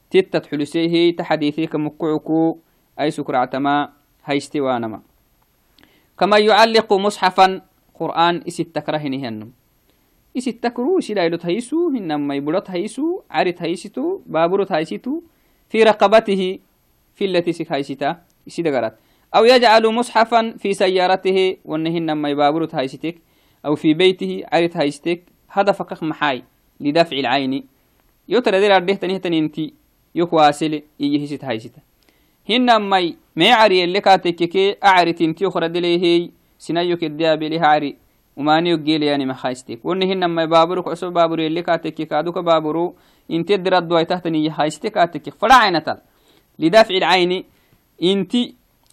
تتت 0.09 0.45
حلسيه 0.45 1.15
تحديثيك 1.15 1.75
مكعكو 1.75 2.57
أي 2.99 3.11
سكرعتما 3.11 3.89
هايستوانما 4.25 5.01
كما 6.19 6.37
يعلق 6.37 6.93
مصحفا 6.93 7.61
قرآن 7.93 8.43
إسي 8.47 8.63
التكرهني 8.63 9.27
هنم. 9.27 9.51
isittakruu 10.33 10.97
isidailot 10.97 11.45
haisu 11.45 11.93
hinamai 11.93 12.41
budot 12.41 12.65
haisu 12.73 13.21
carit 13.29 13.59
haisitu 13.61 14.25
baaburot 14.25 14.69
haisitu 14.69 15.21
في 15.69 15.83
رقبته 15.83 16.59
في 17.13 17.25
التي 17.25 17.51
سك 17.53 17.71
هايستا 17.71 18.17
إسيدغرات 18.47 18.93
أو 19.35 19.45
يجعل 19.45 19.87
مصحفا 19.87 20.55
في 20.59 20.73
سيارته 20.73 21.57
ونهن 21.65 22.11
ما 22.11 22.29
يبابرت 22.29 22.75
هايستك 22.75 23.15
أو 23.65 23.75
في 23.75 23.93
بيته 23.93 24.43
عرت 24.53 24.77
هايستك 24.77 25.23
هذا 25.49 25.71
فقق 25.71 26.03
محاي 26.03 26.43
لدفع 26.79 27.17
العين. 27.17 27.63
يوتر 28.29 28.59
دير 28.59 28.75
أرده 28.75 28.93
تنيه 28.93 29.17
تنينتي 29.17 29.73
يكواسل 30.15 30.81
إيه 31.01 31.25
ست 31.25 31.43
هايستا 31.43 31.81
هن 32.49 32.75
ماي 32.75 33.17
ما 33.35 33.45
يعري 33.45 33.83
اللي 33.83 34.01
كاتككي 34.01 34.75
أعري 34.83 35.13
تنتي 35.13 35.47
أخرى 35.47 35.67
دليه 35.67 36.29
سنايوك 36.59 37.03
الديابي 37.03 37.59
عري 37.59 37.95
ومانيو 38.37 38.77
جيل 38.77 39.03
يعني 39.03 39.25
ما 39.25 39.33
خايستك 39.33 39.79
ونهن 39.85 40.25
ما 40.25 40.45
بابرو 40.45 40.83
كعسو 40.83 41.09
بابرو 41.09 41.43
اللي 41.43 41.61
كاتككي 41.61 42.05
كادوك 42.05 42.37
بابرو 42.37 42.95
انت 43.31 43.51
درد 43.51 43.87
دوي 43.87 44.05
تحتني 44.05 44.49
هايستك 44.49 44.91
كاتككي 44.91 45.31
فلا 45.31 45.55
عينتال 45.55 45.97
لدافع 46.59 46.95
العين 46.95 47.43
انت 48.03 48.35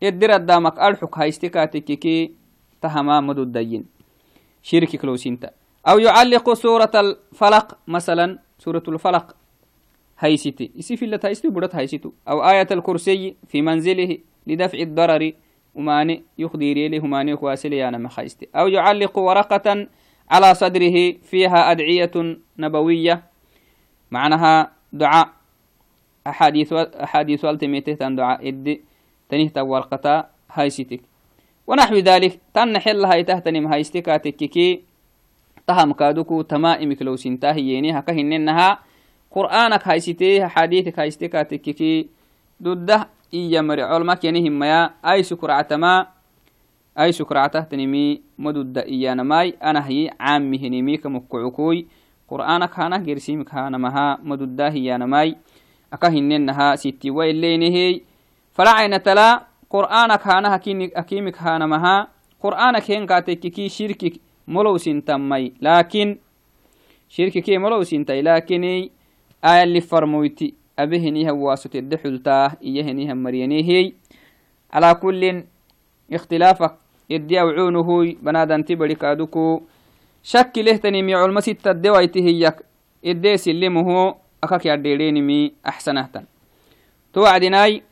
الدرد 0.09 0.47
دامك 0.47 0.79
ألحك 0.79 1.19
هايستك 1.19 1.51
كاتككي 1.51 2.33
تهما 2.83 3.21
مدو 3.21 3.43
الدين 3.43 3.85
شرك 4.63 4.97
كلوسينتا. 4.97 5.51
أو 5.89 5.99
يعلق 5.99 6.53
سورة 6.53 6.91
الفلق 6.95 7.79
مثلا 7.89 8.39
سورة 8.59 8.83
الفلق 8.89 9.37
هايستي. 10.19 10.71
يسي 10.77 10.97
في 10.97 11.05
اللي 11.05 11.19
هايستي 11.25 11.49
بدت 11.49 11.75
هايستو 11.75 12.11
أو 12.29 12.51
آية 12.51 12.67
الكرسي 12.71 13.37
في 13.49 13.63
منزله 13.63 14.19
لدفع 14.47 14.79
الضرر 14.79 15.33
وماني 15.75 16.23
يخديري 16.39 16.89
له 16.89 17.07
ماني 17.07 17.37
كواسل 17.37 17.73
يانا 17.73 17.99
مخايستي 17.99 18.49
أو 18.57 18.69
يعلق 18.69 19.19
ورقة 19.19 19.87
على 20.31 20.55
صدره 20.55 21.13
فيها 21.23 21.71
أدعية 21.71 22.37
نبوية 22.59 23.23
معناها 24.11 24.73
دعاء. 24.93 25.29
أحاديث 26.27 26.73
أحاديث 26.73 27.45
والتميتة 27.45 28.09
دعاء 28.09 28.49
إد 28.49 28.81
tanihta 29.31 29.64
warqata 29.64 30.29
haysitik. 30.49 31.07
Wanaxwi 31.66 32.03
dalik 32.03 32.40
tanna 32.53 32.81
xellahaitahtani 32.83 33.61
mahaystika 33.61 34.19
tekkiki 34.19 34.85
tahamkaaduku 35.66 36.45
tamaa'imik 36.45 37.01
lowsintaa 37.01 37.53
hiyeeni 37.53 37.95
haka 37.95 38.12
hinennaha 38.12 38.83
qur'aanak 39.31 39.83
haysitee 39.87 40.40
haxadiitik 40.40 40.97
haystika 40.97 41.45
tekkiki 41.45 42.11
duddah 42.64 43.07
iya 43.33 43.62
mari 43.62 43.87
colma 43.87 44.16
keni 44.16 44.43
himmaya 44.43 44.90
aysu 45.03 45.38
madudda 48.38 48.85
iyanamai 48.85 49.55
anahyi 49.61 50.11
caamihinimi 50.19 50.99
kamukkucukui 50.99 51.87
qur'aanak 52.27 52.75
hanah 52.75 52.99
gersimik 52.99 53.49
hanamaha 53.49 54.19
madudda 54.23 54.71
hiyanamai 54.71 55.37
aka 55.90 56.11
hinenaha 56.11 56.77
sitiwa 56.77 57.27
ileenehey 57.27 58.03
مها 58.59 58.87
مدد 58.87 58.91
هيانا 58.91 58.91
ماي 58.91 58.97
أكهننها 58.97 58.99
ستي 58.99 59.01
ويلينهي 59.01 59.01
فلا 59.01 59.01
عين 59.01 59.03
تلا 59.03 59.47
قرآنك 59.71 60.27
هانا 60.27 60.55
أكيمك 60.97 61.39
هانا 61.39 61.67
مها. 61.67 62.09
قرآنك 62.41 62.91
هين 62.91 63.07
كاتككي 63.07 63.69
شركك 63.69 64.13
ملو 64.49 64.77
سنتمي 64.77 65.53
لكن 65.63 66.19
شركك 67.09 67.51
ملو 67.51 67.83
سنتي 67.83 68.23
لكن 68.23 68.65
آية 69.45 69.63
اللي 69.63 69.81
فرمويتي. 69.81 70.55
أبهنيها 70.79 71.33
واسط 71.33 71.77
الدحلتا 71.77 72.53
إيهنيها 72.63 73.15
مرينيهي 73.15 73.93
على 74.73 74.95
كل 74.95 75.45
اختلافك 76.13 76.75
إدي 77.13 77.41
أوعونه 77.41 78.15
بنادن 78.23 78.65
تبري 78.65 78.95
كادوكو. 78.95 79.63
شك 80.23 80.53
له 80.57 80.77
تنمي 80.77 81.15
علم 81.15 81.41
ستة 81.41 81.73
دويته 81.73 82.21
هيك 82.21 82.57
إدي 83.05 83.37
سلمه 83.37 84.14
أكاك 84.45 84.66
يرديرينمي 84.66 85.53
أحسنه 85.68 86.11
توعدناي. 87.12 87.83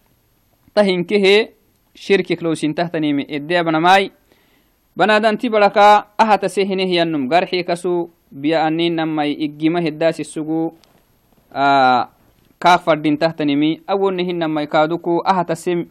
بنادن 4.97 5.39
تبركا 5.39 5.89
أهت 6.21 6.47
سهنه 6.47 6.91
ينم 6.99 7.23
قرحي 7.33 7.63
كسو 7.63 8.09
بيا 8.33 8.67
أنين 8.69 8.97
نمي 8.97 9.45
إجمه 9.45 9.85
الداس 9.95 10.21
السقو 10.21 10.73
آه 11.53 12.09
kaak 12.59 12.83
fadhintahtanimi 12.83 13.87
awonnehinamai 13.87 14.67
kaaduku 14.67 15.23
ahatasim 15.25 15.87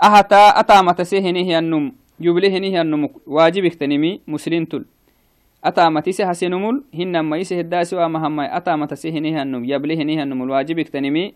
ahata 0.00 0.56
ataamatase 0.56 1.20
henihyanum 1.20 1.92
juble 2.20 2.48
henihyanum 2.48 3.08
waajibiktanimi 3.28 4.24
muslintul 4.26 4.88
ataamatise 5.62 6.24
hasenumul 6.24 6.80
hinamaise 6.92 7.56
heddaasiwamahamai 7.56 8.48
ataamatase 8.48 9.10
henihyanum 9.12 9.64
yable 9.64 9.96
henihyanumul 9.96 10.50
waajibiktanimi 10.56 11.34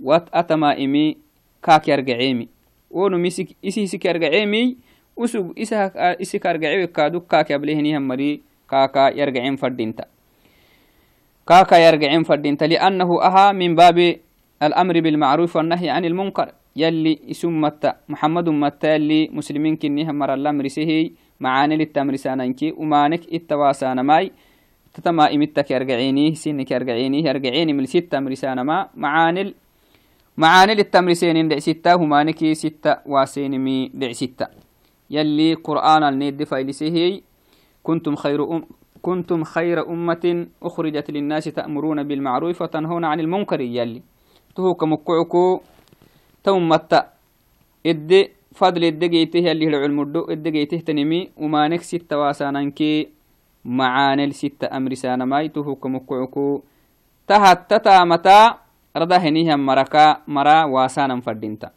wat 0.00 0.30
atamaimi 0.32 1.18
kaak 1.62 1.86
yargaceemi. 1.88 2.48
Wonum 2.90 3.24
isi 3.24 3.56
hisik 3.62 4.04
yargaceemi 4.04 4.76
usug 5.16 5.54
isik 5.56 6.44
argacewe 6.46 6.86
kaaduk 6.92 7.24
kaak 7.30 7.50
yable 7.50 7.72
henihan 7.78 8.02
mari 8.02 8.42
كاكا 8.72 9.04
يرجعين 9.20 9.56
فردينتا 9.56 10.04
كاكا 11.48 11.76
يرجعين 11.76 12.22
فردينتا 12.22 12.64
لأنه 12.64 13.10
أها 13.22 13.52
من 13.52 13.74
باب 13.74 13.98
الأمر 14.62 15.00
بالمعروف 15.00 15.56
والنهي 15.56 15.90
عن 15.90 16.04
المنكر 16.04 16.48
يلي 16.76 17.18
اسم 17.30 17.60
متى 17.60 17.92
محمد 18.08 18.48
متى 18.48 18.88
يلي 18.94 19.28
مسلمين 19.32 19.76
كنيها 19.76 20.12
مر 20.12 20.34
الأمر 20.34 20.68
سهي 20.68 21.10
معاني 21.40 21.76
للتمر 21.76 22.16
سانانكي 22.16 22.72
ومانك 22.80 23.22
التواسانا 23.32 24.02
ماي 24.02 24.32
تتما 24.94 25.34
إمتك 25.34 25.70
يرجعيني 25.70 26.34
سنك 26.34 26.70
يرجعيني 26.70 27.18
يرجعيني 27.28 27.72
من 27.72 27.84
ستة 27.84 28.20
مرسانا 28.20 28.62
ما 28.62 28.88
معاني 28.94 29.54
معاني 30.36 30.74
للتمر 30.74 31.12
سين 31.12 31.48
دع 31.48 31.58
ستة 31.58 31.94
همانكي 31.94 32.54
ستة 32.54 32.96
واسين 33.06 33.58
مي 33.58 33.90
دع 33.94 34.12
ستة 34.12 34.46
يلي 35.10 35.54
قرآن 35.54 36.02
النيد 36.02 36.44
فايلسهي 36.44 37.20
كنتم 37.82 38.16
خير 38.16 38.40
أم 38.52 38.64
كنتم 39.02 39.44
خير 39.44 39.90
أمة 39.90 40.46
أخرجت 40.62 41.10
للناس 41.10 41.44
تأمرون 41.44 42.02
بالمعروف 42.02 42.62
وتنهون 42.62 43.04
عن 43.04 43.20
المنكر 43.20 43.60
يلي. 43.60 44.02
تهوك 44.56 44.84
مكعكو 44.84 45.60
تومت 46.44 47.06
إد 47.86 48.28
فضل 48.54 48.84
الدقيته 48.84 49.38
يلي 49.38 49.68
العلم 49.68 50.00
الدو 50.00 50.30
الدقيته 50.30 50.76
تنمي 50.76 51.30
ومانك 51.36 51.82
ستة 51.82 52.18
واسانانكي 52.18 53.08
معانل 53.64 54.34
ستة 54.34 54.76
أمر 54.76 54.94
سانماي. 54.94 55.48
تهوك 55.48 55.86
مكعكو 55.86 56.62
تهتتا 57.28 58.04
متى 58.04 58.50
هنيها 58.96 59.56
مركا 59.56 60.22
مرا 60.28 60.64
واسانا 60.64 61.20
فردينتا 61.20 61.70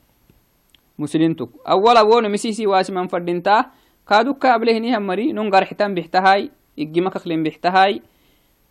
مسلمتك 0.99 1.49
أولا 1.67 2.01
وون 2.01 2.31
مسيسي 2.31 2.67
واسما 2.67 3.07
فردينتا 3.07 3.65
كادوكا 4.07 4.53
قبله 4.53 4.77
هنيها 4.77 4.99
مري 4.99 5.31
ننقر 5.31 5.65
حتان 5.65 5.95
بحتهاي 5.95 6.51
إجيما 6.79 7.09
كخلين 7.09 7.43
بحتهاي 7.43 8.01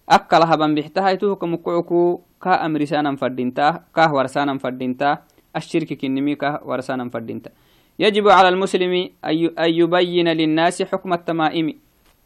أكل 0.08 0.42
هبان 0.42 0.74
بحتهاي 0.74 1.16
تهوك 1.16 1.44
مكعكو 1.44 2.20
كا 2.42 2.66
أمر 2.66 2.84
سانا 2.84 3.16
فردينتا 3.16 3.84
كا 3.96 4.10
ورسانا 4.12 4.58
فردينتا 4.58 5.18
الشرك 5.56 5.92
كنمي 5.92 6.34
كا 6.34 6.60
ورسانا 6.64 7.08
فردينتا 7.08 7.50
يجب 7.98 8.28
على 8.28 8.48
المسلم 8.48 8.92
أن 9.24 9.70
يبين 9.80 10.28
للناس 10.28 10.82
حكم 10.82 11.12
التمائم 11.12 11.66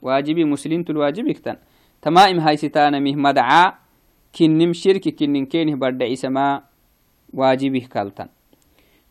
واجبي 0.03 0.45
مسلم 0.45 0.85
الواجب 0.91 1.27
تمائم 2.03 2.39
هاي 2.41 2.57
ستانا 2.57 2.99
مه 2.99 3.17
مدعا 3.17 3.88
برد 5.75 6.03
عسما 6.03 6.63
واجبه 7.35 7.87
كالتن. 7.93 8.29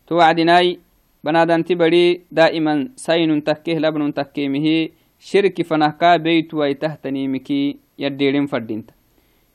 توعدناي 0.06 0.78
بنادان 1.24 1.64
تبري 1.64 2.20
دائما 2.32 2.88
سين 2.96 3.44
تكيه 3.44 3.78
لبن 3.78 4.14
تكيمه 4.14 4.88
شرك 5.20 5.62
فنهكا 5.62 6.16
بيت 6.16 6.54
ويتهتني 6.54 7.28
مكي 7.28 7.76
يديرين 7.98 8.46
فردينت 8.46 8.90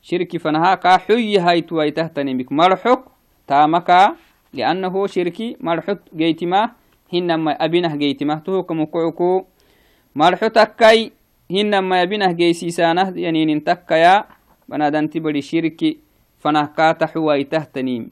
شرك 0.02 0.38
فنها 0.38 0.76
كا 0.76 0.98
حي 0.98 1.38
هاي 1.38 1.62
تويتهتني 1.62 2.34
مك 2.34 2.52
مرحك 2.52 3.00
تامكا 3.48 4.16
لأنه 4.54 5.08
شركي 5.08 5.58
مرحك 5.60 6.00
جيتما 6.16 6.72
هنما 7.14 7.52
أبنه 7.52 7.96
جيتما 7.96 8.36
تهوك 8.46 8.72
مكعكو 8.72 9.46
مرحو 10.16 10.48
تكاي 10.48 11.12
hinama 11.54 11.98
yabinah 12.02 12.34
geysiisaanah 12.34 13.14
yaninin 13.14 13.62
takkaya 13.62 14.26
banadanti 14.70 15.20
badi 15.20 15.42
shirki 15.42 16.00
fanah 16.40 16.68
kaata 16.76 17.08
xuwaitahtanim 17.08 18.10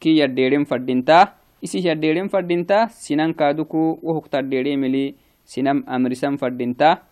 ki 0.00 0.16
yaddeeren 0.18 0.64
fadhinta 0.64 1.34
isi 1.62 1.78
yaddeeren 1.88 2.28
fadhinta 2.28 2.88
sinan 2.88 3.34
kaaduku 3.34 3.98
wohuktaddeeremeli 4.02 5.14
sinam 5.44 5.82
amrisan 5.86 6.38
fadhinta 6.38 7.02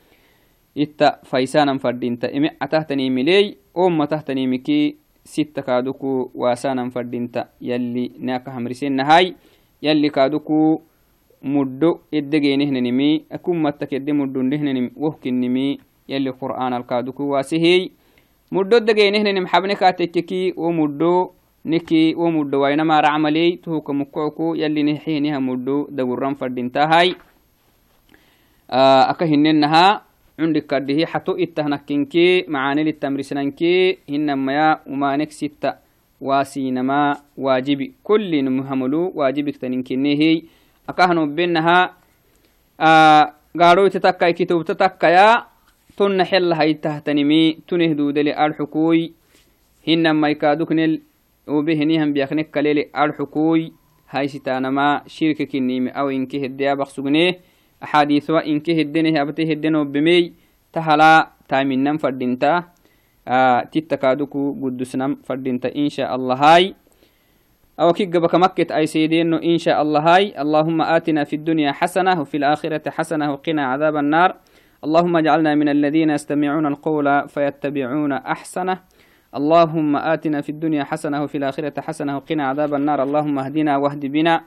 itta 0.75 1.19
faisanan 1.31 1.79
fadhinta 1.79 2.31
ime 2.31 2.51
atahtanimiley 2.61 3.57
oma 3.75 4.07
tahtanimiki 4.07 4.97
sitta 5.25 5.63
kaaduku 5.63 6.31
waasanan 6.35 6.91
fadhinta 6.91 7.47
yalli 7.61 8.13
neaka 8.19 8.51
hamrisennahay 8.51 9.35
yalli 9.83 10.11
kaaduku 10.11 10.83
muddo 11.43 12.01
eddegeenihnenimi 12.13 13.25
akummatak 13.31 13.93
edde 13.93 14.13
muddondehnenim 14.13 14.91
wohkinimi 14.97 15.81
yali 16.09 16.33
qur'aan 16.33 16.73
alkaaduku 16.73 17.31
waasihey 17.31 17.91
muddo 18.51 18.81
degeeniehnenim 18.81 19.47
xabne 19.47 19.75
kaatekkeki 19.77 20.55
wo 20.57 20.73
muddo 20.73 21.33
niki 21.65 22.15
wo 22.19 22.31
muddo 22.31 22.61
wainama 22.61 23.01
racmaley 23.01 23.57
tuhuka 23.57 23.93
mukocu 23.93 24.57
yali 24.57 24.83
neheniha 24.83 25.41
muddo 25.41 25.87
daguran 25.91 26.35
fadintahay 26.35 27.15
aka 28.69 29.25
hinenaha 29.27 30.03
cundik 30.39 30.67
kaddihi 30.67 31.05
xato 31.07 31.37
ittahnakinki 31.39 32.45
macaanilittamrisnanki 32.49 33.99
hinamaya 34.07 34.81
umanek 34.87 35.33
sitta 35.33 35.77
waasinama 36.21 37.17
waajibi 37.37 37.95
kullinmuhamulu 38.03 39.13
waajibiktaninkinehey 39.15 40.43
akahno 40.87 41.27
benaha 41.27 41.93
gaadhoyta 43.55 44.01
takkai 44.01 44.35
kitubta 44.35 44.75
takkaya 44.75 45.45
tonna 45.97 46.25
xella 46.25 46.57
haitahtanimi 46.57 47.63
tuneh 47.67 47.95
dudele 47.95 48.35
arxukuy 48.35 49.13
hinamaikaduknel 49.87 51.01
obehenihan 51.47 52.13
biaknek 52.13 52.51
kalele 52.51 52.89
arxukuy 52.93 53.71
haisitanama 54.13 55.03
shirka 55.07 55.47
kinimi 55.47 55.91
aw 55.95 56.11
inke 56.11 56.39
hedeyabak 56.41 56.91
sugne 56.91 57.41
axaadiiswa 57.81 58.45
inke 58.45 58.75
heddeneh 58.75 59.15
abte 59.21 59.47
heddenobemey 59.47 60.33
tahala 60.73 61.33
taaminan 61.49 61.99
fadhinta 61.99 62.71
tittakaduku 63.71 64.55
gudusnam 64.61 65.17
fadhinta 65.27 65.71
insha 65.75 66.11
allahai 66.11 66.75
أو 67.81 67.93
كي 67.97 68.05
قبك 68.13 68.35
مكة 68.35 68.77
أي 68.77 68.87
سيدين 68.87 69.35
إن 69.35 69.59
شاء 69.59 69.83
الله 69.83 70.01
هاي 70.01 70.37
اللهم 70.37 70.83
آتنا 70.85 71.25
في 71.25 71.41
الدنيا 71.41 71.73
حسنة 71.73 72.21
وفي 72.21 72.37
الآخرة 72.37 72.91
حسنة 72.91 73.33
وقنا 73.33 73.67
عذاب 73.73 73.97
النار 73.97 74.37
اللهم 74.85 75.17
اجعلنا 75.17 75.55
من 75.55 75.69
الذين 75.69 76.11
يستمعون 76.11 76.67
القول 76.67 77.29
فيتبعون 77.29 78.13
أحسنه. 78.13 78.79
اللهم 79.37 79.97
آتنا 79.97 80.41
في 80.41 80.49
الدنيا 80.49 80.85
حسنة 80.85 81.23
وفي 81.23 81.39
الآخرة 81.39 81.81
حسنة 81.81 82.17
وقنا 82.17 82.49
عذاب 82.49 82.75
النار. 82.75 83.03
اللهم 83.03 83.39
اهدنا 83.39 83.77
واهد 83.77 84.07
بنا. 84.07 84.41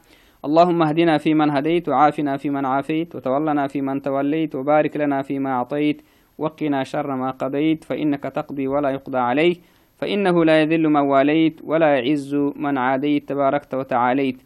اللهم 0.45 0.83
اهدنا 0.83 1.17
فيمن 1.17 1.49
هديت 1.49 1.89
وعافنا 1.89 2.37
فيمن 2.37 2.65
عافيت 2.65 3.15
وتولنا 3.15 3.67
فيمن 3.67 4.01
توليت 4.01 4.55
وبارك 4.55 4.97
لنا 4.97 5.21
فيما 5.21 5.51
أعطيت 5.51 6.01
وقنا 6.37 6.83
شر 6.83 7.15
ما 7.15 7.31
قضيت. 7.31 7.83
فإنك 7.83 8.23
تقضي 8.23 8.67
ولا 8.67 8.89
يقضى 8.89 9.17
عليه 9.17 9.55
فإنه 9.97 10.45
لا 10.45 10.61
يذل 10.61 10.89
من 10.89 11.01
واليت 11.01 11.61
ولا 11.63 11.95
يعز 11.95 12.35
من 12.55 12.77
عاديت. 12.77 13.29
تباركت 13.29 13.73
وتعاليت. 13.73 14.41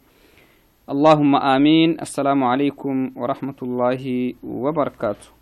اللهم 0.90 1.36
آمين. 1.36 1.96
السلام 2.00 2.44
عليكم 2.44 3.10
ورحمة 3.16 3.58
الله 3.62 4.34
وبركاته. 4.44 5.37